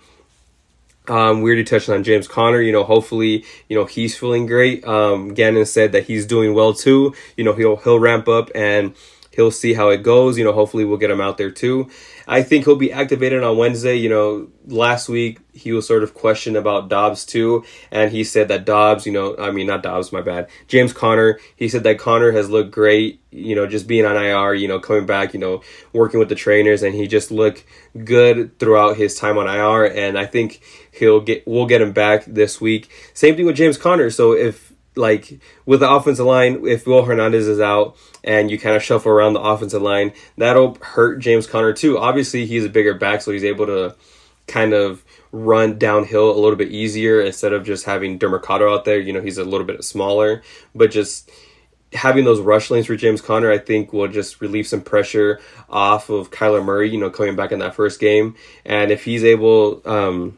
um, 1.10 1.42
we 1.42 1.50
already 1.50 1.64
touched 1.64 1.88
on 1.88 2.04
James 2.04 2.28
Conner. 2.28 2.60
You 2.60 2.74
know, 2.74 2.84
hopefully, 2.84 3.46
you 3.70 3.78
know 3.78 3.86
he's 3.86 4.18
feeling 4.18 4.46
great. 4.46 4.86
Um, 4.86 5.34
Gannon 5.34 5.66
said 5.66 5.94
that 5.94 6.04
he's 6.04 6.26
doing 6.26 6.54
well 6.54 6.74
too. 6.74 7.16
You 7.38 7.46
know, 7.46 7.54
he'll 7.54 7.78
he'll 7.78 7.98
ramp 7.98 8.28
up 8.28 8.50
and 8.54 8.94
he'll 9.38 9.52
see 9.52 9.76
how 9.76 9.90
it 9.90 10.04
goes. 10.04 10.38
You 10.38 10.44
know, 10.44 10.52
hopefully 10.52 10.84
we'll 10.84 10.98
get 10.98 11.12
him 11.12 11.22
out 11.22 11.38
there 11.38 11.52
too. 11.52 11.90
I 12.28 12.42
think 12.44 12.66
he'll 12.66 12.76
be 12.76 12.92
activated 12.92 13.44
on 13.44 13.56
Wednesday. 13.56 13.96
You 13.96 14.10
know, 14.10 14.48
last 14.66 15.08
week 15.08 15.40
he 15.54 15.72
was 15.72 15.88
sort 15.88 16.04
of 16.04 16.14
questioned 16.14 16.58
about 16.58 16.90
Dobbs 16.90 17.24
too, 17.24 17.64
and 17.90 18.12
he 18.12 18.26
said 18.26 18.50
that 18.50 18.66
Dobbs, 18.66 19.06
you 19.06 19.14
know, 19.14 19.38
I 19.38 19.52
mean 19.52 19.68
not 19.68 19.84
Dobbs, 19.84 20.12
my 20.12 20.22
bad, 20.22 20.50
James 20.68 20.92
Conner. 20.92 21.40
He 21.56 21.70
said 21.70 21.84
that 21.84 22.00
Conner 22.00 22.32
has 22.34 22.50
looked 22.50 22.72
great. 22.72 23.22
You 23.32 23.56
know, 23.56 23.68
just 23.68 23.88
being 23.88 24.06
on 24.06 24.18
IR, 24.18 24.56
you 24.56 24.68
know, 24.68 24.80
coming 24.80 25.06
back, 25.06 25.34
you 25.34 25.40
know, 25.40 25.62
working 25.94 26.20
with 26.20 26.30
the 26.30 26.36
trainers, 26.36 26.82
and 26.82 26.96
he 26.96 27.08
just 27.08 27.30
looked 27.30 27.64
good 28.04 28.58
throughout 28.58 28.98
his 28.98 29.16
time 29.16 29.38
on 29.38 29.48
IR. 29.48 29.86
And 29.86 30.18
I 30.18 30.26
think 30.26 30.62
he'll 30.92 31.22
get, 31.22 31.46
we'll 31.46 31.68
get 31.68 31.82
him 31.82 31.92
back 31.92 32.26
this 32.26 32.60
week. 32.60 32.90
Same 33.14 33.36
thing 33.36 33.46
with 33.46 33.56
James 33.56 33.78
Conner. 33.78 34.10
So 34.10 34.34
if 34.34 34.74
like 34.98 35.40
with 35.66 35.80
the 35.80 35.90
offensive 35.90 36.26
line, 36.26 36.66
if 36.68 36.86
Will 36.86 37.04
Hernandez 37.04 37.48
is 37.48 37.60
out 37.60 37.96
and 38.24 38.52
you 38.52 38.60
kind 38.60 38.76
of 38.76 38.84
shuffle 38.84 39.12
around 39.12 39.34
the 39.34 39.42
offensive 39.42 39.82
line, 39.82 40.14
that'll 40.38 40.76
hurt 40.82 41.20
James 41.20 41.48
Conner 41.48 41.74
too. 41.74 41.98
Obviously, 41.98 42.46
he's 42.46 42.66
a 42.66 42.70
bigger 42.70 42.94
back, 42.94 43.22
so 43.22 43.32
he's 43.32 43.44
able 43.44 43.66
to 43.68 43.96
kind 44.48 44.74
of 44.74 45.04
run 45.32 45.78
downhill 45.78 46.32
a 46.32 46.40
little 46.40 46.56
bit 46.56 46.72
easier 46.72 47.22
instead 47.22 47.54
of 47.54 47.66
just 47.66 47.86
having 47.86 48.18
Demercado 48.18 48.74
out 48.74 48.86
there. 48.86 49.00
You 49.00 49.14
know, 49.14 49.22
he's 49.22 49.38
a 49.38 49.44
little 49.44 49.68
bit 49.68 49.84
smaller, 49.84 50.42
but 50.74 50.92
just 50.92 51.30
having 51.94 52.26
those 52.26 52.42
rush 52.42 52.70
lanes 52.70 52.86
for 52.86 52.96
James 52.96 53.22
Conner, 53.22 53.52
I 53.52 53.58
think 53.58 53.94
will 53.94 54.08
just 54.08 54.42
relieve 54.42 54.68
some 54.68 54.82
pressure 54.82 55.40
off 55.70 56.10
of 56.10 56.32
Kyler 56.32 56.64
Murray, 56.64 56.90
you 56.90 57.00
know, 57.00 57.10
coming 57.10 57.36
back 57.36 57.52
in 57.52 57.60
that 57.60 57.76
first 57.76 58.00
game. 58.00 58.36
And 58.66 58.92
if 58.92 59.04
he's 59.06 59.24
able, 59.24 59.82
um, 59.86 60.38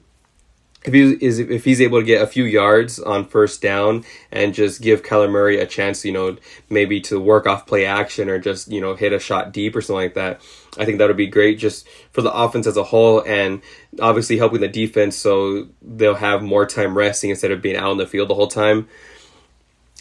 if 0.85 0.93
he 0.93 1.25
is 1.25 1.39
if 1.39 1.65
he's 1.65 1.81
able 1.81 1.99
to 1.99 2.05
get 2.05 2.21
a 2.21 2.27
few 2.27 2.45
yards 2.45 2.99
on 2.99 3.25
first 3.25 3.61
down 3.61 4.05
and 4.31 4.53
just 4.53 4.81
give 4.81 5.03
Kyler 5.03 5.29
Murray 5.29 5.59
a 5.59 5.65
chance, 5.65 6.05
you 6.05 6.13
know, 6.13 6.37
maybe 6.69 7.01
to 7.01 7.19
work 7.19 7.45
off 7.45 7.67
play 7.67 7.85
action 7.85 8.29
or 8.29 8.39
just 8.39 8.71
you 8.71 8.79
know 8.79 8.95
hit 8.95 9.11
a 9.11 9.19
shot 9.19 9.51
deep 9.51 9.75
or 9.75 9.81
something 9.81 10.03
like 10.03 10.13
that, 10.13 10.41
I 10.77 10.85
think 10.85 10.99
that 10.99 11.07
would 11.07 11.17
be 11.17 11.27
great 11.27 11.59
just 11.59 11.87
for 12.11 12.21
the 12.21 12.31
offense 12.31 12.65
as 12.65 12.77
a 12.77 12.83
whole 12.83 13.21
and 13.25 13.61
obviously 13.99 14.37
helping 14.37 14.61
the 14.61 14.69
defense 14.69 15.17
so 15.17 15.67
they'll 15.81 16.15
have 16.15 16.41
more 16.41 16.65
time 16.65 16.97
resting 16.97 17.29
instead 17.29 17.51
of 17.51 17.61
being 17.61 17.75
out 17.75 17.91
in 17.91 17.97
the 17.97 18.07
field 18.07 18.29
the 18.29 18.35
whole 18.35 18.47
time. 18.47 18.87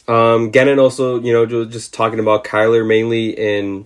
Um, 0.06 0.50
Gannon 0.50 0.78
also, 0.78 1.20
you 1.20 1.32
know, 1.32 1.66
just 1.66 1.92
talking 1.92 2.18
about 2.18 2.44
Kyler 2.44 2.86
mainly 2.86 3.30
in 3.30 3.84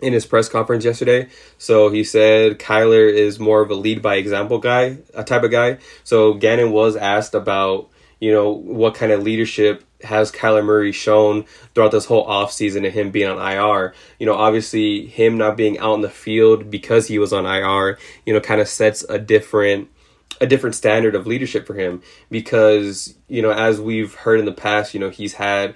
in 0.00 0.12
his 0.12 0.26
press 0.26 0.48
conference 0.48 0.84
yesterday. 0.84 1.28
So 1.58 1.90
he 1.90 2.04
said 2.04 2.58
Kyler 2.58 3.10
is 3.12 3.38
more 3.38 3.62
of 3.62 3.70
a 3.70 3.74
lead 3.74 4.02
by 4.02 4.16
example 4.16 4.58
guy, 4.58 4.98
a 5.14 5.24
type 5.24 5.42
of 5.42 5.50
guy. 5.50 5.78
So 6.04 6.34
Gannon 6.34 6.70
was 6.72 6.96
asked 6.96 7.34
about, 7.34 7.88
you 8.20 8.32
know, 8.32 8.50
what 8.50 8.94
kind 8.94 9.12
of 9.12 9.22
leadership 9.22 9.84
has 10.02 10.30
Kyler 10.30 10.64
Murray 10.64 10.92
shown 10.92 11.44
throughout 11.74 11.92
this 11.92 12.04
whole 12.04 12.26
offseason 12.26 12.84
and 12.84 12.94
him 12.94 13.10
being 13.10 13.28
on 13.28 13.38
IR. 13.38 13.94
You 14.18 14.26
know, 14.26 14.34
obviously 14.34 15.06
him 15.06 15.38
not 15.38 15.56
being 15.56 15.78
out 15.78 15.94
in 15.94 16.00
the 16.02 16.10
field 16.10 16.70
because 16.70 17.08
he 17.08 17.18
was 17.18 17.32
on 17.32 17.46
IR, 17.46 17.98
you 18.26 18.34
know, 18.34 18.40
kind 18.40 18.60
of 18.60 18.68
sets 18.68 19.04
a 19.08 19.18
different 19.18 19.88
a 20.38 20.46
different 20.46 20.76
standard 20.76 21.14
of 21.14 21.26
leadership 21.26 21.66
for 21.66 21.72
him 21.72 22.02
because, 22.30 23.14
you 23.26 23.40
know, 23.40 23.52
as 23.52 23.80
we've 23.80 24.14
heard 24.14 24.38
in 24.38 24.44
the 24.44 24.52
past, 24.52 24.92
you 24.92 25.00
know, 25.00 25.08
he's 25.08 25.32
had 25.32 25.74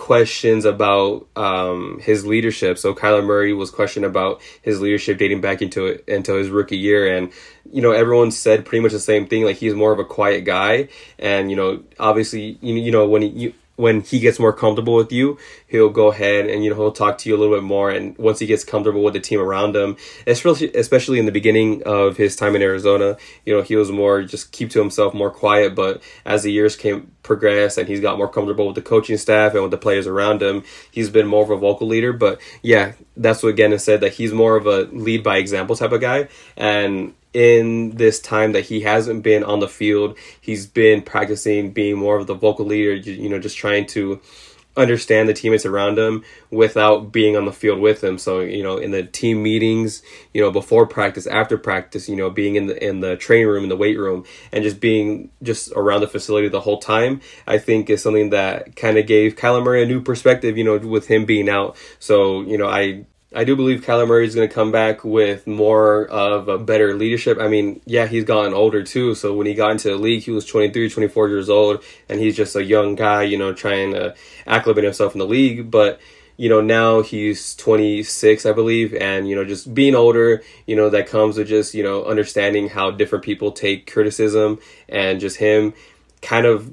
questions 0.00 0.64
about 0.64 1.28
um, 1.36 2.00
his 2.02 2.24
leadership. 2.24 2.78
So 2.78 2.94
Kyler 2.94 3.22
Murray 3.22 3.52
was 3.52 3.70
questioned 3.70 4.06
about 4.06 4.40
his 4.62 4.80
leadership 4.80 5.18
dating 5.18 5.42
back 5.42 5.60
into 5.60 6.00
into 6.12 6.34
his 6.34 6.48
rookie 6.48 6.78
year, 6.78 7.14
and 7.14 7.30
you 7.70 7.82
know 7.82 7.92
everyone 7.92 8.30
said 8.30 8.64
pretty 8.64 8.82
much 8.82 8.92
the 8.92 8.98
same 8.98 9.26
thing. 9.26 9.44
Like 9.44 9.56
he's 9.56 9.74
more 9.74 9.92
of 9.92 9.98
a 9.98 10.04
quiet 10.04 10.46
guy, 10.46 10.88
and 11.18 11.50
you 11.50 11.56
know 11.56 11.84
obviously 11.98 12.58
you 12.62 12.76
you 12.76 12.90
know 12.90 13.06
when 13.06 13.20
he, 13.20 13.28
you 13.28 13.54
when 13.80 14.02
he 14.02 14.20
gets 14.20 14.38
more 14.38 14.52
comfortable 14.52 14.94
with 14.94 15.10
you, 15.10 15.38
he'll 15.66 15.88
go 15.88 16.08
ahead 16.12 16.46
and 16.46 16.62
you 16.62 16.70
know 16.70 16.76
he'll 16.76 16.92
talk 16.92 17.16
to 17.18 17.28
you 17.28 17.34
a 17.34 17.38
little 17.38 17.54
bit 17.54 17.64
more. 17.64 17.90
And 17.90 18.16
once 18.18 18.38
he 18.38 18.46
gets 18.46 18.62
comfortable 18.62 19.02
with 19.02 19.14
the 19.14 19.20
team 19.20 19.40
around 19.40 19.74
him, 19.74 19.96
especially 20.26 20.70
especially 20.74 21.18
in 21.18 21.26
the 21.26 21.32
beginning 21.32 21.82
of 21.84 22.16
his 22.16 22.36
time 22.36 22.54
in 22.54 22.62
Arizona, 22.62 23.16
you 23.46 23.54
know 23.54 23.62
he 23.62 23.76
was 23.76 23.90
more 23.90 24.22
just 24.22 24.52
keep 24.52 24.70
to 24.70 24.78
himself, 24.78 25.14
more 25.14 25.30
quiet. 25.30 25.74
But 25.74 26.02
as 26.24 26.42
the 26.42 26.52
years 26.52 26.76
came 26.76 27.10
progress 27.22 27.78
and 27.78 27.88
he's 27.88 28.00
got 28.00 28.18
more 28.18 28.28
comfortable 28.28 28.66
with 28.66 28.74
the 28.74 28.82
coaching 28.82 29.16
staff 29.16 29.54
and 29.54 29.62
with 29.62 29.70
the 29.70 29.78
players 29.78 30.06
around 30.06 30.42
him, 30.42 30.62
he's 30.90 31.10
been 31.10 31.26
more 31.26 31.42
of 31.42 31.50
a 31.50 31.56
vocal 31.56 31.86
leader. 31.86 32.12
But 32.12 32.40
yeah, 32.62 32.92
that's 33.16 33.42
what 33.42 33.56
Gannon 33.56 33.78
said 33.78 34.02
that 34.02 34.12
he's 34.14 34.32
more 34.32 34.56
of 34.56 34.66
a 34.66 34.82
lead 34.92 35.22
by 35.22 35.38
example 35.38 35.74
type 35.74 35.92
of 35.92 36.00
guy. 36.00 36.28
And 36.56 37.14
in 37.32 37.90
this 37.90 38.20
time 38.20 38.52
that 38.52 38.66
he 38.66 38.80
hasn't 38.80 39.22
been 39.22 39.44
on 39.44 39.60
the 39.60 39.68
field, 39.68 40.18
he's 40.40 40.66
been 40.66 41.02
practicing 41.02 41.72
being 41.72 41.96
more 41.96 42.16
of 42.16 42.26
the 42.26 42.34
vocal 42.34 42.66
leader, 42.66 42.94
you 42.94 43.28
know, 43.28 43.38
just 43.38 43.56
trying 43.56 43.86
to 43.86 44.20
understand 44.76 45.28
the 45.28 45.34
teammates 45.34 45.66
around 45.66 45.98
him 45.98 46.24
without 46.50 47.12
being 47.12 47.36
on 47.36 47.44
the 47.44 47.52
field 47.52 47.80
with 47.80 48.00
them. 48.00 48.18
So, 48.18 48.40
you 48.40 48.62
know, 48.62 48.76
in 48.76 48.92
the 48.92 49.02
team 49.02 49.42
meetings, 49.42 50.02
you 50.32 50.40
know, 50.40 50.50
before 50.50 50.86
practice, 50.86 51.26
after 51.26 51.58
practice, 51.58 52.08
you 52.08 52.16
know, 52.16 52.30
being 52.30 52.56
in 52.56 52.66
the 52.66 52.84
in 52.84 53.00
the 53.00 53.16
training 53.16 53.48
room, 53.48 53.64
in 53.64 53.68
the 53.68 53.76
weight 53.76 53.98
room, 53.98 54.24
and 54.52 54.64
just 54.64 54.80
being 54.80 55.30
just 55.42 55.72
around 55.74 56.00
the 56.00 56.08
facility 56.08 56.48
the 56.48 56.60
whole 56.60 56.78
time, 56.78 57.20
I 57.46 57.58
think 57.58 57.90
is 57.90 58.02
something 58.02 58.30
that 58.30 58.76
kind 58.76 58.96
of 58.96 59.06
gave 59.06 59.36
Kyler 59.36 59.62
Murray 59.62 59.82
a 59.82 59.86
new 59.86 60.00
perspective, 60.00 60.56
you 60.56 60.64
know, 60.64 60.78
with 60.78 61.08
him 61.08 61.24
being 61.24 61.48
out. 61.48 61.76
So, 61.98 62.42
you 62.42 62.58
know, 62.58 62.68
I 62.68 63.06
I 63.32 63.44
do 63.44 63.54
believe 63.54 63.82
Kyler 63.82 64.08
Murray 64.08 64.26
is 64.26 64.34
going 64.34 64.48
to 64.48 64.54
come 64.54 64.72
back 64.72 65.04
with 65.04 65.46
more 65.46 66.06
of 66.08 66.48
a 66.48 66.58
better 66.58 66.94
leadership. 66.94 67.38
I 67.38 67.46
mean, 67.46 67.80
yeah, 67.86 68.06
he's 68.06 68.24
gotten 68.24 68.52
older 68.52 68.82
too. 68.82 69.14
So 69.14 69.34
when 69.34 69.46
he 69.46 69.54
got 69.54 69.70
into 69.70 69.90
the 69.90 69.96
league, 69.96 70.24
he 70.24 70.32
was 70.32 70.44
23, 70.44 70.90
24 70.90 71.28
years 71.28 71.48
old, 71.48 71.84
and 72.08 72.18
he's 72.18 72.36
just 72.36 72.56
a 72.56 72.64
young 72.64 72.96
guy, 72.96 73.22
you 73.22 73.38
know, 73.38 73.52
trying 73.54 73.92
to 73.92 74.16
acclimate 74.48 74.82
himself 74.82 75.14
in 75.14 75.20
the 75.20 75.26
league. 75.26 75.70
But, 75.70 76.00
you 76.38 76.48
know, 76.48 76.60
now 76.60 77.02
he's 77.02 77.54
26, 77.54 78.46
I 78.46 78.52
believe, 78.52 78.94
and, 78.94 79.28
you 79.28 79.36
know, 79.36 79.44
just 79.44 79.72
being 79.74 79.94
older, 79.94 80.42
you 80.66 80.74
know, 80.74 80.90
that 80.90 81.06
comes 81.06 81.36
with 81.36 81.46
just, 81.46 81.72
you 81.72 81.84
know, 81.84 82.04
understanding 82.04 82.68
how 82.68 82.90
different 82.90 83.24
people 83.24 83.52
take 83.52 83.92
criticism 83.92 84.58
and 84.88 85.20
just 85.20 85.36
him 85.36 85.72
kind 86.20 86.46
of 86.46 86.72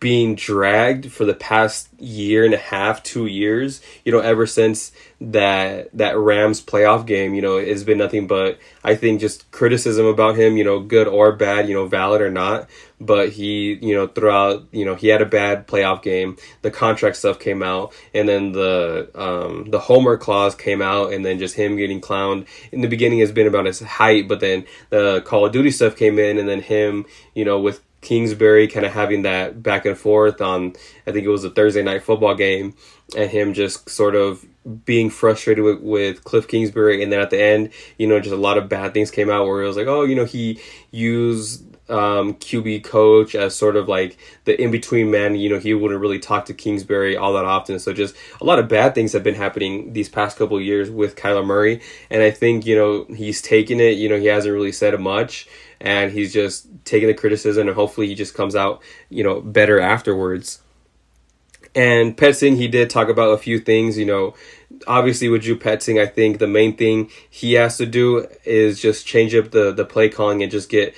being 0.00 0.34
dragged 0.34 1.12
for 1.12 1.26
the 1.26 1.34
past 1.34 1.88
year 2.00 2.44
and 2.46 2.54
a 2.54 2.58
half, 2.58 3.02
two 3.02 3.26
years, 3.26 3.82
you 4.04 4.12
know, 4.12 4.20
ever 4.20 4.46
since 4.46 4.90
that 5.20 5.90
that 5.92 6.16
Rams 6.16 6.62
playoff 6.62 7.04
game, 7.04 7.34
you 7.34 7.42
know, 7.42 7.56
it's 7.56 7.82
been 7.82 7.98
nothing 7.98 8.26
but 8.26 8.58
I 8.82 8.94
think 8.94 9.20
just 9.20 9.50
criticism 9.50 10.06
about 10.06 10.36
him, 10.36 10.56
you 10.56 10.64
know, 10.64 10.80
good 10.80 11.06
or 11.06 11.32
bad, 11.32 11.68
you 11.68 11.74
know, 11.74 11.86
valid 11.86 12.22
or 12.22 12.30
not. 12.30 12.70
But 12.98 13.30
he, 13.30 13.74
you 13.82 13.94
know, 13.94 14.06
throughout, 14.06 14.64
you 14.72 14.86
know, 14.86 14.94
he 14.94 15.08
had 15.08 15.20
a 15.20 15.26
bad 15.26 15.66
playoff 15.66 16.02
game. 16.02 16.38
The 16.62 16.70
contract 16.70 17.16
stuff 17.16 17.38
came 17.38 17.62
out, 17.62 17.92
and 18.14 18.26
then 18.26 18.52
the 18.52 19.10
um, 19.14 19.70
the 19.70 19.78
homework 19.78 20.22
clause 20.22 20.54
came 20.54 20.80
out, 20.80 21.12
and 21.12 21.22
then 21.22 21.38
just 21.38 21.54
him 21.54 21.76
getting 21.76 22.00
clowned. 22.00 22.46
In 22.72 22.80
the 22.80 22.88
beginning, 22.88 23.18
has 23.18 23.32
been 23.32 23.46
about 23.46 23.66
his 23.66 23.80
height, 23.80 24.28
but 24.28 24.40
then 24.40 24.64
the 24.88 25.20
Call 25.26 25.44
of 25.44 25.52
Duty 25.52 25.70
stuff 25.70 25.94
came 25.94 26.18
in, 26.18 26.38
and 26.38 26.48
then 26.48 26.62
him, 26.62 27.04
you 27.34 27.44
know, 27.44 27.60
with 27.60 27.82
Kingsbury 28.06 28.68
kind 28.68 28.86
of 28.86 28.92
having 28.92 29.22
that 29.22 29.62
back 29.62 29.84
and 29.84 29.98
forth 29.98 30.40
on 30.40 30.74
I 31.06 31.12
think 31.12 31.26
it 31.26 31.28
was 31.28 31.42
a 31.42 31.50
Thursday 31.50 31.82
night 31.82 32.04
football 32.04 32.36
game 32.36 32.74
and 33.16 33.28
him 33.28 33.52
just 33.52 33.90
sort 33.90 34.14
of 34.14 34.46
being 34.84 35.10
frustrated 35.10 35.64
with, 35.64 35.80
with 35.80 36.24
Cliff 36.24 36.46
Kingsbury 36.46 37.02
and 37.02 37.12
then 37.12 37.20
at 37.20 37.30
the 37.30 37.40
end, 37.40 37.70
you 37.98 38.06
know, 38.06 38.20
just 38.20 38.32
a 38.32 38.38
lot 38.38 38.58
of 38.58 38.68
bad 38.68 38.94
things 38.94 39.10
came 39.10 39.28
out 39.28 39.46
where 39.46 39.62
it 39.62 39.66
was 39.66 39.76
like, 39.76 39.88
oh, 39.88 40.02
you 40.02 40.14
know, 40.14 40.24
he 40.24 40.60
used 40.92 41.64
um, 41.88 42.34
QB 42.34 42.84
coach 42.84 43.34
as 43.34 43.54
sort 43.54 43.76
of 43.76 43.88
like 43.88 44.16
the 44.44 44.60
in 44.60 44.70
between 44.70 45.10
man. 45.10 45.36
You 45.36 45.50
know, 45.50 45.58
he 45.58 45.74
wouldn't 45.74 46.00
really 46.00 46.18
talk 46.18 46.46
to 46.46 46.54
Kingsbury 46.54 47.16
all 47.16 47.32
that 47.34 47.44
often. 47.44 47.78
So 47.78 47.92
just 47.92 48.14
a 48.40 48.44
lot 48.44 48.58
of 48.58 48.68
bad 48.68 48.94
things 48.94 49.12
have 49.12 49.22
been 49.22 49.34
happening 49.34 49.92
these 49.92 50.08
past 50.08 50.36
couple 50.36 50.60
years 50.60 50.90
with 50.90 51.16
Kyler 51.16 51.46
Murray. 51.46 51.80
And 52.10 52.22
I 52.22 52.30
think, 52.30 52.66
you 52.66 52.76
know, 52.76 53.06
he's 53.14 53.42
taken 53.42 53.80
it. 53.80 53.98
You 53.98 54.08
know, 54.08 54.18
he 54.18 54.26
hasn't 54.26 54.52
really 54.52 54.72
said 54.72 54.98
much 55.00 55.48
and 55.80 56.12
he's 56.12 56.32
just 56.32 56.66
taking 56.84 57.08
the 57.08 57.14
criticism 57.14 57.68
and 57.68 57.76
hopefully 57.76 58.06
he 58.06 58.14
just 58.14 58.34
comes 58.34 58.56
out, 58.56 58.82
you 59.08 59.22
know, 59.22 59.40
better 59.40 59.80
afterwards. 59.80 60.62
And 61.74 62.16
Petzing, 62.16 62.56
he 62.56 62.68
did 62.68 62.88
talk 62.88 63.08
about 63.08 63.32
a 63.32 63.38
few 63.38 63.58
things, 63.58 63.98
you 63.98 64.06
know, 64.06 64.34
obviously 64.86 65.28
with 65.28 65.42
Drew 65.42 65.58
Petzing, 65.58 66.00
I 66.00 66.06
think 66.06 66.38
the 66.38 66.46
main 66.46 66.76
thing 66.76 67.10
he 67.28 67.54
has 67.54 67.76
to 67.76 67.86
do 67.86 68.26
is 68.44 68.80
just 68.80 69.06
change 69.06 69.34
up 69.34 69.50
the, 69.50 69.72
the 69.72 69.84
play 69.84 70.08
calling 70.08 70.42
and 70.42 70.50
just 70.50 70.70
get 70.70 70.94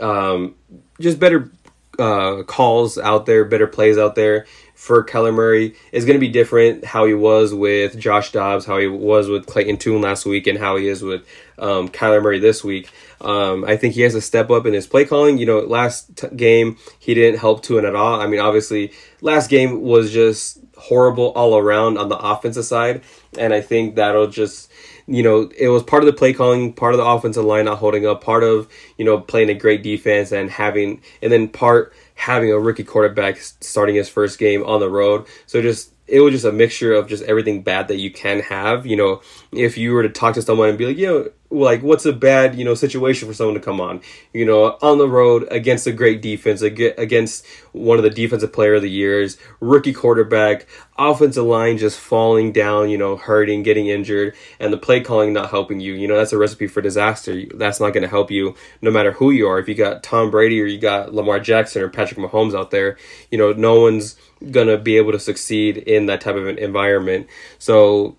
um, 0.00 0.54
just 1.00 1.18
better 1.18 1.50
uh, 1.98 2.42
calls 2.44 2.96
out 2.96 3.26
there, 3.26 3.44
better 3.44 3.66
plays 3.66 3.98
out 3.98 4.14
there 4.14 4.46
for 4.80 5.04
Kyler 5.04 5.34
Murray 5.34 5.74
is 5.92 6.06
going 6.06 6.16
to 6.16 6.20
be 6.20 6.30
different 6.32 6.86
how 6.86 7.04
he 7.04 7.12
was 7.12 7.52
with 7.52 7.98
Josh 7.98 8.32
Dobbs, 8.32 8.64
how 8.64 8.78
he 8.78 8.86
was 8.86 9.28
with 9.28 9.44
Clayton 9.44 9.76
Tune 9.76 10.00
last 10.00 10.24
week, 10.24 10.46
and 10.46 10.58
how 10.58 10.76
he 10.76 10.88
is 10.88 11.02
with 11.02 11.20
um, 11.58 11.90
Kyler 11.90 12.22
Murray 12.22 12.38
this 12.38 12.64
week. 12.64 12.90
Um, 13.20 13.64
I 13.64 13.76
think 13.76 13.94
he 13.94 14.00
has 14.02 14.14
to 14.14 14.20
step 14.20 14.50
up 14.50 14.66
in 14.66 14.72
his 14.72 14.86
play 14.86 15.04
calling. 15.04 15.38
You 15.38 15.46
know, 15.46 15.60
last 15.60 16.16
t- 16.16 16.28
game 16.34 16.76
he 16.98 17.14
didn't 17.14 17.40
help 17.40 17.62
Tune 17.62 17.84
at 17.84 17.94
all. 17.94 18.20
I 18.20 18.26
mean, 18.26 18.40
obviously, 18.40 18.92
last 19.20 19.50
game 19.50 19.82
was 19.82 20.12
just 20.12 20.58
horrible 20.76 21.32
all 21.32 21.58
around 21.58 21.98
on 21.98 22.08
the 22.08 22.16
offensive 22.16 22.64
side, 22.64 23.02
and 23.38 23.52
I 23.52 23.60
think 23.60 23.96
that'll 23.96 24.28
just 24.28 24.70
you 25.10 25.24
know, 25.24 25.50
it 25.58 25.66
was 25.66 25.82
part 25.82 26.04
of 26.04 26.06
the 26.06 26.12
play 26.12 26.32
calling, 26.32 26.72
part 26.72 26.94
of 26.94 26.98
the 26.98 27.04
offensive 27.04 27.44
line 27.44 27.64
not 27.64 27.78
holding 27.78 28.06
up, 28.06 28.22
part 28.22 28.44
of, 28.44 28.68
you 28.96 29.04
know, 29.04 29.18
playing 29.18 29.50
a 29.50 29.54
great 29.54 29.82
defense 29.82 30.30
and 30.30 30.48
having, 30.48 31.02
and 31.20 31.32
then 31.32 31.48
part 31.48 31.92
having 32.14 32.52
a 32.52 32.58
rookie 32.60 32.84
quarterback 32.84 33.36
starting 33.38 33.96
his 33.96 34.08
first 34.08 34.38
game 34.38 34.62
on 34.62 34.78
the 34.78 34.88
road. 34.88 35.26
So 35.46 35.60
just 35.60 35.92
it 36.10 36.20
was 36.20 36.32
just 36.32 36.44
a 36.44 36.52
mixture 36.52 36.92
of 36.92 37.08
just 37.08 37.22
everything 37.24 37.62
bad 37.62 37.88
that 37.88 37.96
you 37.96 38.10
can 38.10 38.40
have. 38.40 38.84
You 38.86 38.96
know, 38.96 39.22
if 39.52 39.78
you 39.78 39.92
were 39.92 40.02
to 40.02 40.08
talk 40.08 40.34
to 40.34 40.42
someone 40.42 40.68
and 40.68 40.78
be 40.78 40.86
like, 40.86 40.96
know, 41.06 41.30
like 41.52 41.82
what's 41.82 42.06
a 42.06 42.12
bad 42.12 42.54
you 42.54 42.64
know 42.64 42.74
situation 42.74 43.26
for 43.26 43.34
someone 43.34 43.54
to 43.54 43.60
come 43.60 43.80
on, 43.80 44.00
you 44.32 44.44
know, 44.44 44.78
on 44.82 44.98
the 44.98 45.08
road 45.08 45.46
against 45.50 45.86
a 45.86 45.92
great 45.92 46.22
defense, 46.22 46.62
against 46.62 47.46
one 47.72 47.98
of 47.98 48.04
the 48.04 48.10
defensive 48.10 48.52
player 48.52 48.74
of 48.74 48.82
the 48.82 48.90
years, 48.90 49.36
rookie 49.60 49.92
quarterback, 49.92 50.66
offensive 50.98 51.44
line 51.44 51.78
just 51.78 51.98
falling 51.98 52.52
down, 52.52 52.88
you 52.90 52.98
know, 52.98 53.16
hurting, 53.16 53.62
getting 53.62 53.86
injured, 53.86 54.34
and 54.58 54.72
the 54.72 54.78
play 54.78 55.00
calling 55.00 55.32
not 55.32 55.50
helping 55.50 55.80
you. 55.80 55.94
You 55.94 56.08
know, 56.08 56.16
that's 56.16 56.32
a 56.32 56.38
recipe 56.38 56.66
for 56.66 56.80
disaster. 56.80 57.42
That's 57.54 57.80
not 57.80 57.90
going 57.90 58.02
to 58.02 58.08
help 58.08 58.30
you 58.30 58.54
no 58.80 58.90
matter 58.90 59.12
who 59.12 59.30
you 59.30 59.48
are. 59.48 59.58
If 59.58 59.68
you 59.68 59.74
got 59.74 60.02
Tom 60.02 60.30
Brady 60.30 60.60
or 60.60 60.66
you 60.66 60.78
got 60.78 61.14
Lamar 61.14 61.40
Jackson 61.40 61.82
or 61.82 61.88
Patrick 61.88 62.20
Mahomes 62.20 62.56
out 62.56 62.70
there, 62.70 62.96
you 63.30 63.38
know, 63.38 63.52
no 63.52 63.80
one's 63.80 64.16
gonna 64.50 64.78
be 64.78 64.96
able 64.96 65.12
to 65.12 65.18
succeed 65.18 65.76
in 65.76 66.06
that 66.06 66.20
type 66.20 66.36
of 66.36 66.46
an 66.46 66.58
environment. 66.58 67.28
So 67.58 68.16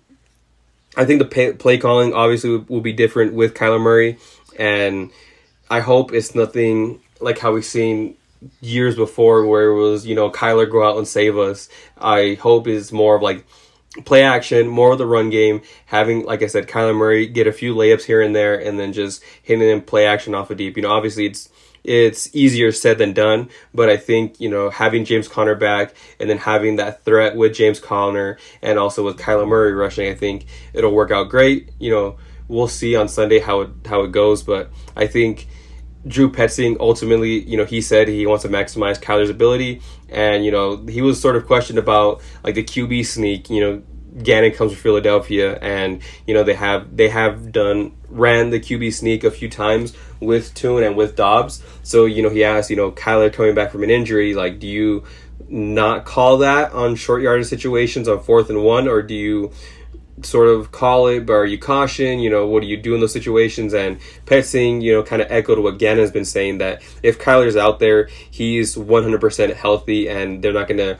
I 0.96 1.04
think 1.04 1.18
the 1.18 1.24
pay, 1.26 1.52
play 1.52 1.78
calling 1.78 2.12
obviously 2.12 2.50
will, 2.50 2.64
will 2.68 2.80
be 2.80 2.92
different 2.92 3.34
with 3.34 3.54
Kyler 3.54 3.80
Murray, 3.80 4.18
and 4.58 5.10
I 5.70 5.80
hope 5.80 6.12
it's 6.12 6.34
nothing 6.34 7.00
like 7.20 7.38
how 7.38 7.52
we've 7.52 7.64
seen 7.64 8.16
years 8.60 8.96
before 8.96 9.46
where 9.46 9.70
it 9.70 9.80
was 9.80 10.04
you 10.04 10.14
know 10.14 10.30
Kyler 10.30 10.70
go 10.70 10.86
out 10.86 10.98
and 10.98 11.08
save 11.08 11.38
us. 11.38 11.68
I 11.98 12.34
hope 12.40 12.66
is 12.66 12.92
more 12.92 13.16
of 13.16 13.22
like 13.22 13.44
play 14.04 14.22
action, 14.22 14.68
more 14.68 14.92
of 14.92 14.98
the 14.98 15.06
run 15.06 15.30
game, 15.30 15.62
having 15.86 16.24
like 16.24 16.42
I 16.42 16.46
said, 16.46 16.68
Kyler 16.68 16.96
Murray 16.96 17.26
get 17.26 17.46
a 17.46 17.52
few 17.52 17.74
layups 17.74 18.04
here 18.04 18.22
and 18.22 18.34
there, 18.34 18.58
and 18.58 18.78
then 18.78 18.92
just 18.92 19.22
hitting 19.42 19.68
in 19.68 19.82
play 19.82 20.06
action 20.06 20.34
off 20.34 20.50
of 20.50 20.56
deep. 20.56 20.76
You 20.76 20.82
know, 20.82 20.90
obviously 20.92 21.26
it's 21.26 21.48
it's 21.84 22.34
easier 22.34 22.72
said 22.72 22.98
than 22.98 23.12
done. 23.12 23.48
But 23.74 23.88
I 23.88 23.96
think, 23.96 24.40
you 24.40 24.48
know, 24.48 24.70
having 24.70 25.04
James 25.04 25.28
Conner 25.28 25.54
back 25.54 25.94
and 26.20 26.28
then 26.28 26.38
having 26.38 26.76
that 26.76 27.04
threat 27.04 27.36
with 27.36 27.54
James 27.54 27.80
Conner 27.80 28.38
and 28.60 28.78
also 28.78 29.04
with 29.04 29.18
Kyler 29.18 29.48
Murray 29.48 29.72
rushing, 29.72 30.08
I 30.08 30.14
think 30.14 30.46
it'll 30.72 30.92
work 30.92 31.10
out 31.10 31.28
great. 31.28 31.70
You 31.78 31.90
know, 31.90 32.16
we'll 32.48 32.68
see 32.68 32.96
on 32.96 33.08
Sunday 33.08 33.38
how 33.38 33.62
it, 33.62 33.70
how 33.86 34.02
it 34.02 34.12
goes. 34.12 34.42
But 34.42 34.70
I 34.96 35.06
think 35.06 35.48
Drew 36.06 36.30
Petzing 36.30 36.76
ultimately, 36.78 37.40
you 37.40 37.56
know, 37.56 37.64
he 37.64 37.80
said 37.80 38.08
he 38.08 38.26
wants 38.26 38.42
to 38.42 38.48
maximize 38.48 39.00
Kyler's 39.00 39.30
ability. 39.30 39.82
And, 40.08 40.44
you 40.44 40.50
know, 40.50 40.84
he 40.86 41.02
was 41.02 41.20
sort 41.20 41.36
of 41.36 41.46
questioned 41.46 41.78
about 41.78 42.22
like 42.44 42.54
the 42.54 42.64
QB 42.64 43.06
sneak, 43.06 43.50
you 43.50 43.60
know, 43.60 43.82
Gannon 44.22 44.52
comes 44.52 44.72
from 44.72 44.80
Philadelphia, 44.82 45.58
and 45.62 46.02
you 46.26 46.34
know 46.34 46.42
they 46.44 46.52
have 46.52 46.94
they 46.94 47.08
have 47.08 47.50
done 47.50 47.92
ran 48.08 48.50
the 48.50 48.60
QB 48.60 48.92
sneak 48.92 49.24
a 49.24 49.30
few 49.30 49.48
times 49.48 49.96
with 50.22 50.54
Tune 50.54 50.82
and 50.82 50.96
with 50.96 51.16
Dobbs. 51.16 51.62
So 51.82 52.04
you 52.04 52.22
know 52.22 52.30
he 52.30 52.44
asked, 52.44 52.70
you 52.70 52.76
know, 52.76 52.90
Kyler 52.92 53.32
coming 53.32 53.54
back 53.54 53.70
from 53.70 53.82
an 53.82 53.90
injury, 53.90 54.34
like, 54.34 54.58
do 54.58 54.66
you 54.66 55.04
not 55.48 56.04
call 56.04 56.38
that 56.38 56.72
on 56.72 56.94
short 56.94 57.22
yardage 57.22 57.46
situations 57.46 58.08
on 58.08 58.20
fourth 58.20 58.48
and 58.48 58.64
one, 58.64 58.88
or 58.88 59.02
do 59.02 59.14
you 59.14 59.52
sort 60.22 60.48
of 60.48 60.70
call 60.72 61.06
it, 61.08 61.26
but 61.26 61.32
are 61.32 61.46
you 61.46 61.58
caution? 61.58 62.18
You 62.18 62.30
know, 62.30 62.46
what 62.46 62.60
do 62.60 62.68
you 62.68 62.76
do 62.76 62.94
in 62.94 63.00
those 63.00 63.12
situations? 63.12 63.74
And 63.74 63.98
Petzing, 64.26 64.82
you 64.82 64.92
know, 64.92 65.02
kind 65.02 65.22
of 65.22 65.30
echoed 65.30 65.58
what 65.58 65.78
Gannon 65.78 66.00
has 66.00 66.10
been 66.10 66.24
saying 66.24 66.58
that 66.58 66.82
if 67.02 67.18
Kyler's 67.18 67.56
out 67.56 67.78
there, 67.78 68.08
he's 68.30 68.76
100% 68.76 69.54
healthy 69.54 70.08
and 70.08 70.42
they're 70.42 70.52
not 70.52 70.68
going 70.68 70.78
to 70.78 70.98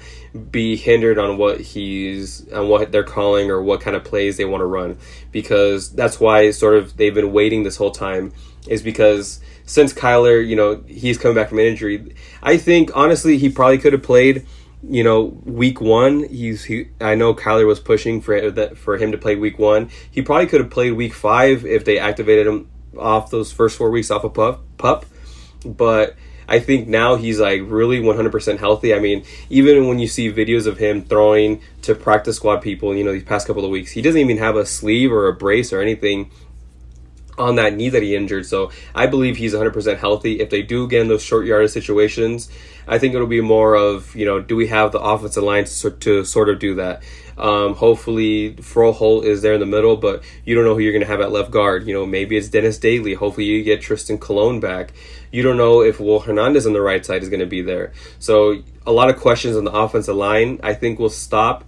be 0.51 0.77
hindered 0.77 1.19
on 1.19 1.37
what 1.37 1.61
he's, 1.61 2.51
on 2.53 2.69
what 2.69 2.91
they're 2.91 3.05
calling 3.05 3.51
or 3.51 3.63
what 3.63 3.81
kind 3.81 3.97
of 3.97 4.05
plays 4.05 4.37
they 4.37 4.45
want 4.45 4.61
to 4.63 4.67
run. 4.67 4.99
Because 5.31 5.93
that's 5.93 6.19
why 6.19 6.51
sort 6.51 6.75
of 6.77 6.97
they've 6.97 7.15
been 7.15 7.33
waiting 7.33 7.63
this 7.63 7.77
whole 7.77 7.91
time, 7.91 8.33
is 8.67 8.83
because 8.83 9.41
since 9.65 9.93
Kyler, 9.93 10.47
you 10.47 10.57
know, 10.57 10.83
he's 10.87 11.19
coming 11.19 11.35
back 11.35 11.49
from 11.49 11.59
injury, 11.59 12.15
I 12.43 12.57
think 12.57 12.91
honestly 12.95 13.39
he 13.39 13.49
probably 13.49 13.79
could 13.79 13.93
have 13.93 14.03
played 14.03 14.47
you 14.89 15.05
know, 15.05 15.23
week 15.45 15.81
one, 15.81 16.29
he's 16.29 16.65
he. 16.65 16.89
I 17.01 17.15
know 17.15 17.35
Kyler 17.35 17.67
was 17.67 17.79
pushing 17.79 18.21
for 18.21 18.51
that 18.51 18.77
for 18.77 18.99
him 18.99 19.13
to 19.13 19.19
play 19.19 19.37
week 19.37 19.59
one. 19.59 19.91
He 20.11 20.23
probably 20.23 20.47
could 20.47 20.61
have 20.61 20.71
played 20.71 20.93
week 20.95 21.15
five 21.15 21.65
if 21.65 21.85
they 21.85 21.99
activated 21.99 22.47
him 22.47 22.69
off 22.99 23.31
those 23.31 23.53
first 23.53 23.79
four 23.79 23.91
weeks 23.91 24.11
off 24.11 24.25
a 24.25 24.27
of 24.27 24.35
PUP 24.35 24.65
PUP. 24.79 25.07
But 25.65 26.17
I 26.49 26.59
think 26.59 26.89
now 26.89 27.15
he's 27.15 27.39
like 27.39 27.61
really 27.65 28.01
100% 28.01 28.59
healthy. 28.59 28.93
I 28.93 28.99
mean, 28.99 29.25
even 29.49 29.87
when 29.87 30.01
you 30.01 30.09
see 30.09 30.33
videos 30.33 30.67
of 30.67 30.79
him 30.79 31.05
throwing 31.05 31.63
to 31.83 31.95
practice 31.95 32.37
squad 32.37 32.59
people, 32.59 32.95
you 32.95 33.05
know, 33.05 33.13
these 33.13 33.23
past 33.23 33.47
couple 33.47 33.65
of 33.65 33.71
weeks, 33.71 33.93
he 33.93 34.03
doesn't 34.03 34.21
even 34.21 34.39
have 34.39 34.57
a 34.57 34.67
sleeve 34.67 35.13
or 35.13 35.29
a 35.29 35.33
brace 35.33 35.73
or 35.73 35.81
anything 35.81 36.31
on 37.43 37.57
that 37.57 37.75
knee 37.75 37.89
that 37.89 38.03
he 38.03 38.15
injured. 38.15 38.47
So 38.47 38.71
I 38.95 39.07
believe 39.07 39.37
he's 39.37 39.55
100% 39.55 39.99
healthy. 39.99 40.41
If 40.41 40.51
they 40.51 40.63
do 40.63 40.89
get 40.89 41.03
in 41.03 41.09
those 41.09 41.23
short 41.23 41.47
yardage 41.47 41.71
situations, 41.71 42.49
I 42.87 42.99
think 42.99 43.15
it'll 43.15 43.27
be 43.27 43.41
more 43.41 43.75
of, 43.75 44.15
you 44.17 44.25
know, 44.25 44.41
do 44.41 44.57
we 44.57 44.69
have 44.69 44.93
the 44.93 45.01
offensive 45.01 45.43
line 45.43 45.65
to, 45.65 45.91
to 45.91 46.25
sort 46.25 46.49
of 46.49 46.59
do 46.59 46.75
that? 46.77 47.03
Um, 47.39 47.75
hopefully, 47.75 48.55
Froholdt 48.55 49.25
is 49.25 49.43
there 49.43 49.55
in 49.55 49.61
the 49.61 49.67
middle, 49.67 49.97
but 49.97 50.23
you 50.45 50.55
don't 50.55 50.65
know 50.65 50.75
who 50.75 50.81
you're 50.81 50.93
going 50.93 51.05
to 51.05 51.09
have 51.09 51.21
at 51.21 51.33
left 51.33 51.51
guard. 51.51 51.87
You 51.87 51.95
know, 51.95 52.07
maybe 52.07 52.37
it's 52.37 52.49
Dennis 52.49 52.79
Daly. 52.79 53.15
Hopefully, 53.15 53.47
you 53.47 53.63
get 53.63 53.81
Trystan 53.81 54.21
Colon 54.21 54.61
back. 54.61 54.93
You 55.31 55.43
don't 55.43 55.57
know 55.57 55.81
if 55.81 55.99
Will 55.99 56.21
Hernandez 56.21 56.67
on 56.67 56.73
the 56.73 56.83
right 56.83 57.05
side 57.05 57.23
is 57.23 57.29
going 57.29 57.41
to 57.41 57.47
be 57.47 57.63
there. 57.63 57.93
So, 58.19 58.63
a 58.87 58.93
lot 58.93 59.09
of 59.09 59.19
questions 59.19 59.57
on 59.57 59.65
the 59.65 59.73
offensive 59.73 60.15
line. 60.15 60.61
I 60.63 60.75
think 60.75 60.99
will 60.99 61.09
stop 61.09 61.65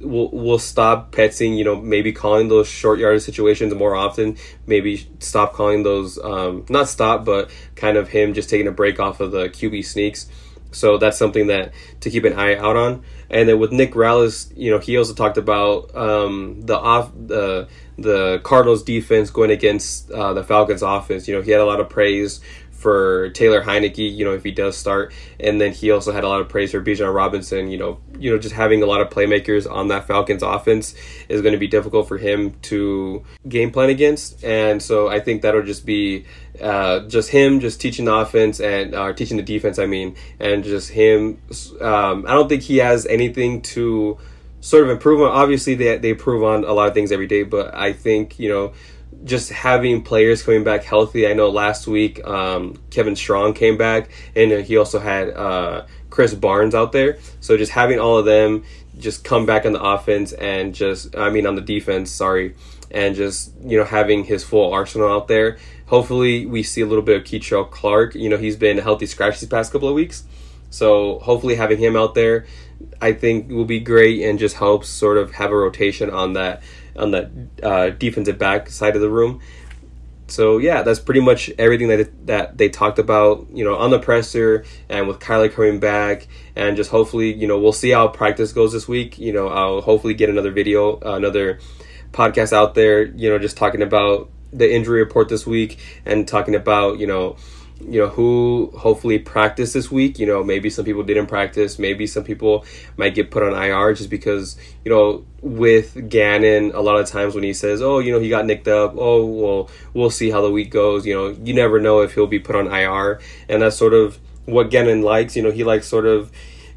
we'll, 0.00 0.30
we'll 0.30 0.58
stop 0.58 1.12
Petzing. 1.12 1.56
you 1.56 1.64
know, 1.64 1.76
maybe 1.76 2.12
calling 2.12 2.48
those 2.48 2.68
short 2.68 2.98
yardage 2.98 3.22
situations 3.22 3.74
more 3.74 3.94
often. 3.94 4.36
Maybe 4.66 5.08
stop 5.18 5.52
calling 5.52 5.82
those, 5.82 6.18
um, 6.18 6.66
not 6.68 6.88
stop, 6.88 7.24
but 7.24 7.50
kind 7.74 7.96
of 7.96 8.08
him 8.08 8.34
just 8.34 8.50
taking 8.50 8.66
a 8.66 8.72
break 8.72 9.00
off 9.00 9.20
of 9.20 9.32
the 9.32 9.48
QB 9.48 9.84
sneaks. 9.84 10.28
So 10.74 10.98
that's 10.98 11.16
something 11.16 11.46
that 11.46 11.72
to 12.00 12.10
keep 12.10 12.24
an 12.24 12.32
eye 12.34 12.56
out 12.56 12.76
on. 12.76 13.04
And 13.30 13.48
then 13.48 13.58
with 13.58 13.72
Nick 13.72 13.92
Rallis, 13.92 14.52
you 14.56 14.70
know, 14.70 14.78
he 14.78 14.98
also 14.98 15.14
talked 15.14 15.38
about 15.38 15.94
um, 15.96 16.60
the 16.62 16.76
off 16.76 17.12
the 17.14 17.68
the 17.96 18.40
Cardinals 18.42 18.82
defense 18.82 19.30
going 19.30 19.50
against 19.50 20.10
uh, 20.10 20.34
the 20.34 20.42
Falcons 20.42 20.82
offense. 20.82 21.28
You 21.28 21.36
know, 21.36 21.42
he 21.42 21.52
had 21.52 21.60
a 21.60 21.64
lot 21.64 21.80
of 21.80 21.88
praise 21.88 22.40
for 22.84 23.30
Taylor 23.30 23.62
Heinicke, 23.62 24.14
you 24.14 24.26
know, 24.26 24.34
if 24.34 24.44
he 24.44 24.50
does 24.50 24.76
start. 24.76 25.14
And 25.40 25.58
then 25.58 25.72
he 25.72 25.90
also 25.90 26.12
had 26.12 26.22
a 26.22 26.28
lot 26.28 26.42
of 26.42 26.50
praise 26.50 26.72
for 26.72 26.82
Bijan 26.82 27.14
Robinson, 27.14 27.70
you 27.70 27.78
know, 27.78 27.98
you 28.18 28.30
know, 28.30 28.36
just 28.36 28.54
having 28.54 28.82
a 28.82 28.86
lot 28.86 29.00
of 29.00 29.08
playmakers 29.08 29.66
on 29.68 29.88
that 29.88 30.06
Falcons 30.06 30.42
offense 30.42 30.94
is 31.30 31.40
going 31.40 31.52
to 31.52 31.58
be 31.58 31.66
difficult 31.66 32.06
for 32.06 32.18
him 32.18 32.52
to 32.60 33.24
game 33.48 33.70
plan 33.70 33.88
against. 33.88 34.44
And 34.44 34.82
so 34.82 35.08
I 35.08 35.18
think 35.18 35.40
that'll 35.40 35.62
just 35.62 35.86
be 35.86 36.26
uh, 36.60 37.08
just 37.08 37.30
him 37.30 37.60
just 37.60 37.80
teaching 37.80 38.04
the 38.04 38.12
offense 38.14 38.60
and 38.60 38.94
uh, 38.94 39.14
teaching 39.14 39.38
the 39.38 39.42
defense, 39.42 39.78
I 39.78 39.86
mean, 39.86 40.16
and 40.38 40.62
just 40.62 40.90
him. 40.90 41.40
Um, 41.80 42.26
I 42.28 42.34
don't 42.34 42.50
think 42.50 42.64
he 42.64 42.76
has 42.76 43.06
anything 43.06 43.62
to 43.62 44.18
sort 44.60 44.84
of 44.84 44.90
improve 44.90 45.22
on. 45.22 45.30
Obviously, 45.30 45.74
they, 45.74 45.96
they 45.96 46.10
improve 46.10 46.44
on 46.44 46.64
a 46.64 46.72
lot 46.74 46.88
of 46.88 46.92
things 46.92 47.12
every 47.12 47.28
day, 47.28 47.44
but 47.44 47.74
I 47.74 47.94
think, 47.94 48.38
you 48.38 48.50
know, 48.50 48.74
just 49.24 49.50
having 49.50 50.02
players 50.02 50.42
coming 50.42 50.64
back 50.64 50.84
healthy. 50.84 51.26
I 51.26 51.32
know 51.32 51.48
last 51.48 51.86
week 51.86 52.24
um, 52.26 52.78
Kevin 52.90 53.16
Strong 53.16 53.54
came 53.54 53.76
back, 53.76 54.10
and 54.36 54.52
he 54.64 54.76
also 54.76 54.98
had 54.98 55.30
uh, 55.30 55.86
Krys 56.10 56.38
Barnes 56.38 56.74
out 56.74 56.92
there. 56.92 57.18
So 57.40 57.56
just 57.56 57.72
having 57.72 57.98
all 57.98 58.18
of 58.18 58.26
them 58.26 58.64
just 58.98 59.24
come 59.24 59.46
back 59.46 59.66
on 59.66 59.72
the 59.72 59.82
offense 59.82 60.32
and 60.32 60.74
just, 60.74 61.16
I 61.16 61.30
mean, 61.30 61.46
on 61.46 61.54
the 61.54 61.62
defense, 61.62 62.10
sorry, 62.10 62.54
and 62.90 63.16
just 63.16 63.52
you 63.64 63.78
know 63.78 63.84
having 63.84 64.24
his 64.24 64.44
full 64.44 64.72
arsenal 64.72 65.10
out 65.10 65.28
there. 65.28 65.58
Hopefully, 65.86 66.46
we 66.46 66.62
see 66.62 66.82
a 66.82 66.86
little 66.86 67.02
bit 67.02 67.16
of 67.16 67.24
Kei'Trel 67.24 67.70
Clark. 67.70 68.14
You 68.14 68.28
know, 68.28 68.38
he's 68.38 68.56
been 68.56 68.78
a 68.78 68.82
healthy 68.82 69.06
scratch 69.06 69.40
these 69.40 69.48
past 69.48 69.72
couple 69.72 69.88
of 69.88 69.94
weeks, 69.94 70.24
so 70.70 71.18
hopefully 71.20 71.54
having 71.54 71.78
him 71.78 71.96
out 71.96 72.14
there, 72.14 72.46
I 73.00 73.12
think 73.12 73.50
will 73.50 73.64
be 73.64 73.80
great 73.80 74.22
and 74.22 74.38
just 74.38 74.56
helps 74.56 74.88
sort 74.88 75.18
of 75.18 75.32
have 75.32 75.50
a 75.50 75.56
rotation 75.56 76.10
on 76.10 76.34
that 76.34 76.62
on 76.96 77.10
that 77.12 77.30
uh, 77.62 77.90
defensive 77.90 78.38
back 78.38 78.68
side 78.68 78.94
of 78.94 79.02
the 79.02 79.10
room 79.10 79.40
so 80.26 80.58
yeah, 80.58 80.82
that's 80.82 81.00
pretty 81.00 81.20
much 81.20 81.50
everything 81.58 81.88
that 81.88 82.26
that 82.26 82.58
they 82.58 82.68
talked 82.68 82.98
about, 82.98 83.46
you 83.52 83.64
know, 83.64 83.76
on 83.76 83.90
the 83.90 83.98
presser 83.98 84.64
and 84.88 85.06
with 85.06 85.18
Kyler 85.18 85.52
coming 85.52 85.80
back, 85.80 86.26
and 86.56 86.76
just 86.76 86.90
hopefully, 86.90 87.32
you 87.32 87.46
know, 87.46 87.58
we'll 87.58 87.72
see 87.72 87.90
how 87.90 88.08
practice 88.08 88.52
goes 88.52 88.72
this 88.72 88.88
week. 88.88 89.18
You 89.18 89.32
know, 89.32 89.48
I'll 89.48 89.80
hopefully 89.82 90.14
get 90.14 90.30
another 90.30 90.50
video, 90.50 90.98
another 91.00 91.58
podcast 92.12 92.52
out 92.52 92.74
there, 92.74 93.02
you 93.02 93.28
know, 93.28 93.38
just 93.38 93.56
talking 93.56 93.82
about 93.82 94.30
the 94.52 94.72
injury 94.72 95.00
report 95.00 95.28
this 95.28 95.46
week 95.46 95.78
and 96.06 96.26
talking 96.26 96.54
about, 96.54 96.98
you 96.98 97.06
know, 97.06 97.36
you 97.80 98.00
know 98.00 98.08
who 98.08 98.72
hopefully 98.76 99.18
practice 99.18 99.72
this 99.72 99.90
week. 99.90 100.18
You 100.18 100.26
know 100.26 100.44
maybe 100.44 100.70
some 100.70 100.84
people 100.84 101.02
didn't 101.02 101.26
practice. 101.26 101.78
Maybe 101.78 102.06
some 102.06 102.24
people 102.24 102.64
might 102.96 103.14
get 103.14 103.30
put 103.30 103.42
on 103.42 103.52
ir 103.52 103.94
just 103.94 104.10
because 104.10 104.56
you 104.84 104.90
know 104.90 105.24
with 105.42 106.08
gannon 106.08 106.72
a 106.74 106.80
lot 106.80 106.98
of 106.98 107.06
times 107.06 107.34
when 107.34 107.44
he 107.44 107.52
says 107.52 107.82
oh 107.82 107.98
you 107.98 108.12
know 108.12 108.20
he 108.20 108.28
got 108.28 108.46
nicked 108.46 108.68
up. 108.68 108.94
Oh 108.96 109.24
well 109.26 109.70
we'll 109.92 110.10
see 110.10 110.30
how 110.30 110.40
the 110.40 110.50
week 110.50 110.70
goes. 110.70 111.06
You 111.06 111.14
know 111.14 111.28
you 111.28 111.54
never 111.54 111.80
know 111.80 112.00
if 112.00 112.14
he'll 112.14 112.26
be 112.26 112.38
put 112.38 112.56
on 112.56 112.72
ir 112.72 113.20
and 113.48 113.62
that's 113.62 113.76
sort 113.76 113.94
of 113.94 114.18
what 114.44 114.70
gannon 114.70 115.02
likes. 115.02 115.36
You 115.36 115.42
know 115.42 115.50
he 115.50 115.64
likes 115.64 115.86
sort 115.86 116.06
of 116.06 116.30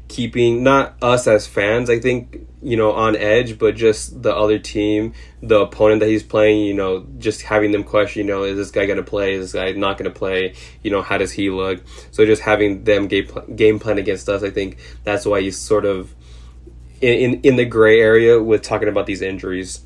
keeping 0.08 0.62
not 0.62 0.96
us 1.02 1.26
as 1.26 1.46
fans 1.46 1.90
i 1.90 1.98
think 1.98 2.46
you 2.62 2.76
know 2.76 2.92
on 2.92 3.14
edge 3.14 3.58
but 3.58 3.76
just 3.76 4.22
the 4.22 4.34
other 4.34 4.58
team 4.58 5.12
the 5.42 5.60
opponent 5.60 6.00
that 6.00 6.08
he's 6.08 6.22
playing 6.22 6.64
you 6.64 6.74
know 6.74 7.06
just 7.18 7.42
having 7.42 7.72
them 7.72 7.84
question 7.84 8.26
you 8.26 8.32
know 8.32 8.42
is 8.42 8.56
this 8.56 8.70
guy 8.70 8.86
going 8.86 8.96
to 8.96 9.02
play 9.02 9.34
is 9.34 9.52
this 9.52 9.60
guy 9.60 9.70
not 9.72 9.98
going 9.98 10.10
to 10.10 10.18
play 10.18 10.54
you 10.82 10.90
know 10.90 11.02
how 11.02 11.18
does 11.18 11.30
he 11.30 11.50
look 11.50 11.82
so 12.10 12.24
just 12.24 12.42
having 12.42 12.84
them 12.84 13.06
game, 13.06 13.28
game 13.54 13.78
plan 13.78 13.98
against 13.98 14.28
us 14.28 14.42
i 14.42 14.50
think 14.50 14.78
that's 15.04 15.26
why 15.26 15.40
he's 15.40 15.58
sort 15.58 15.84
of 15.84 16.14
in, 17.00 17.34
in, 17.34 17.40
in 17.42 17.56
the 17.56 17.64
gray 17.64 18.00
area 18.00 18.42
with 18.42 18.62
talking 18.62 18.88
about 18.88 19.06
these 19.06 19.22
injuries 19.22 19.82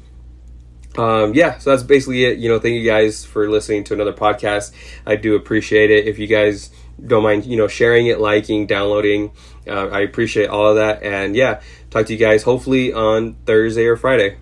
um, 0.97 1.33
yeah, 1.33 1.59
so 1.59 1.71
that's 1.71 1.83
basically 1.83 2.25
it. 2.25 2.39
You 2.39 2.51
know, 2.51 2.59
thank 2.59 2.75
you 2.75 2.85
guys 2.85 3.25
for 3.25 3.49
listening 3.49 3.85
to 3.85 3.95
another 3.95 4.13
podcast. 4.13 4.73
I 5.07 5.17
do 5.17 5.35
appreciate 5.35 5.91
it. 5.91 6.07
If 6.07 6.19
you 6.19 6.27
guys 6.27 6.71
don't 7.07 7.23
mind, 7.23 7.47
you 7.47 7.57
know, 7.57 7.69
sharing 7.69 8.07
it, 8.07 8.21
liking, 8.21 8.67
downloading, 8.67 9.33
uh, 9.67 9.88
I 9.88 10.01
appreciate 10.01 10.49
all 10.49 10.69
of 10.71 10.77
that. 10.77 11.03
And 11.03 11.37
yeah, 11.37 11.61
talk 11.91 12.07
to 12.07 12.12
you 12.12 12.19
guys 12.19 12.43
hopefully 12.43 12.93
on 12.93 13.35
Thursday 13.47 13.87
or 13.87 13.97
Friday. 13.97 14.38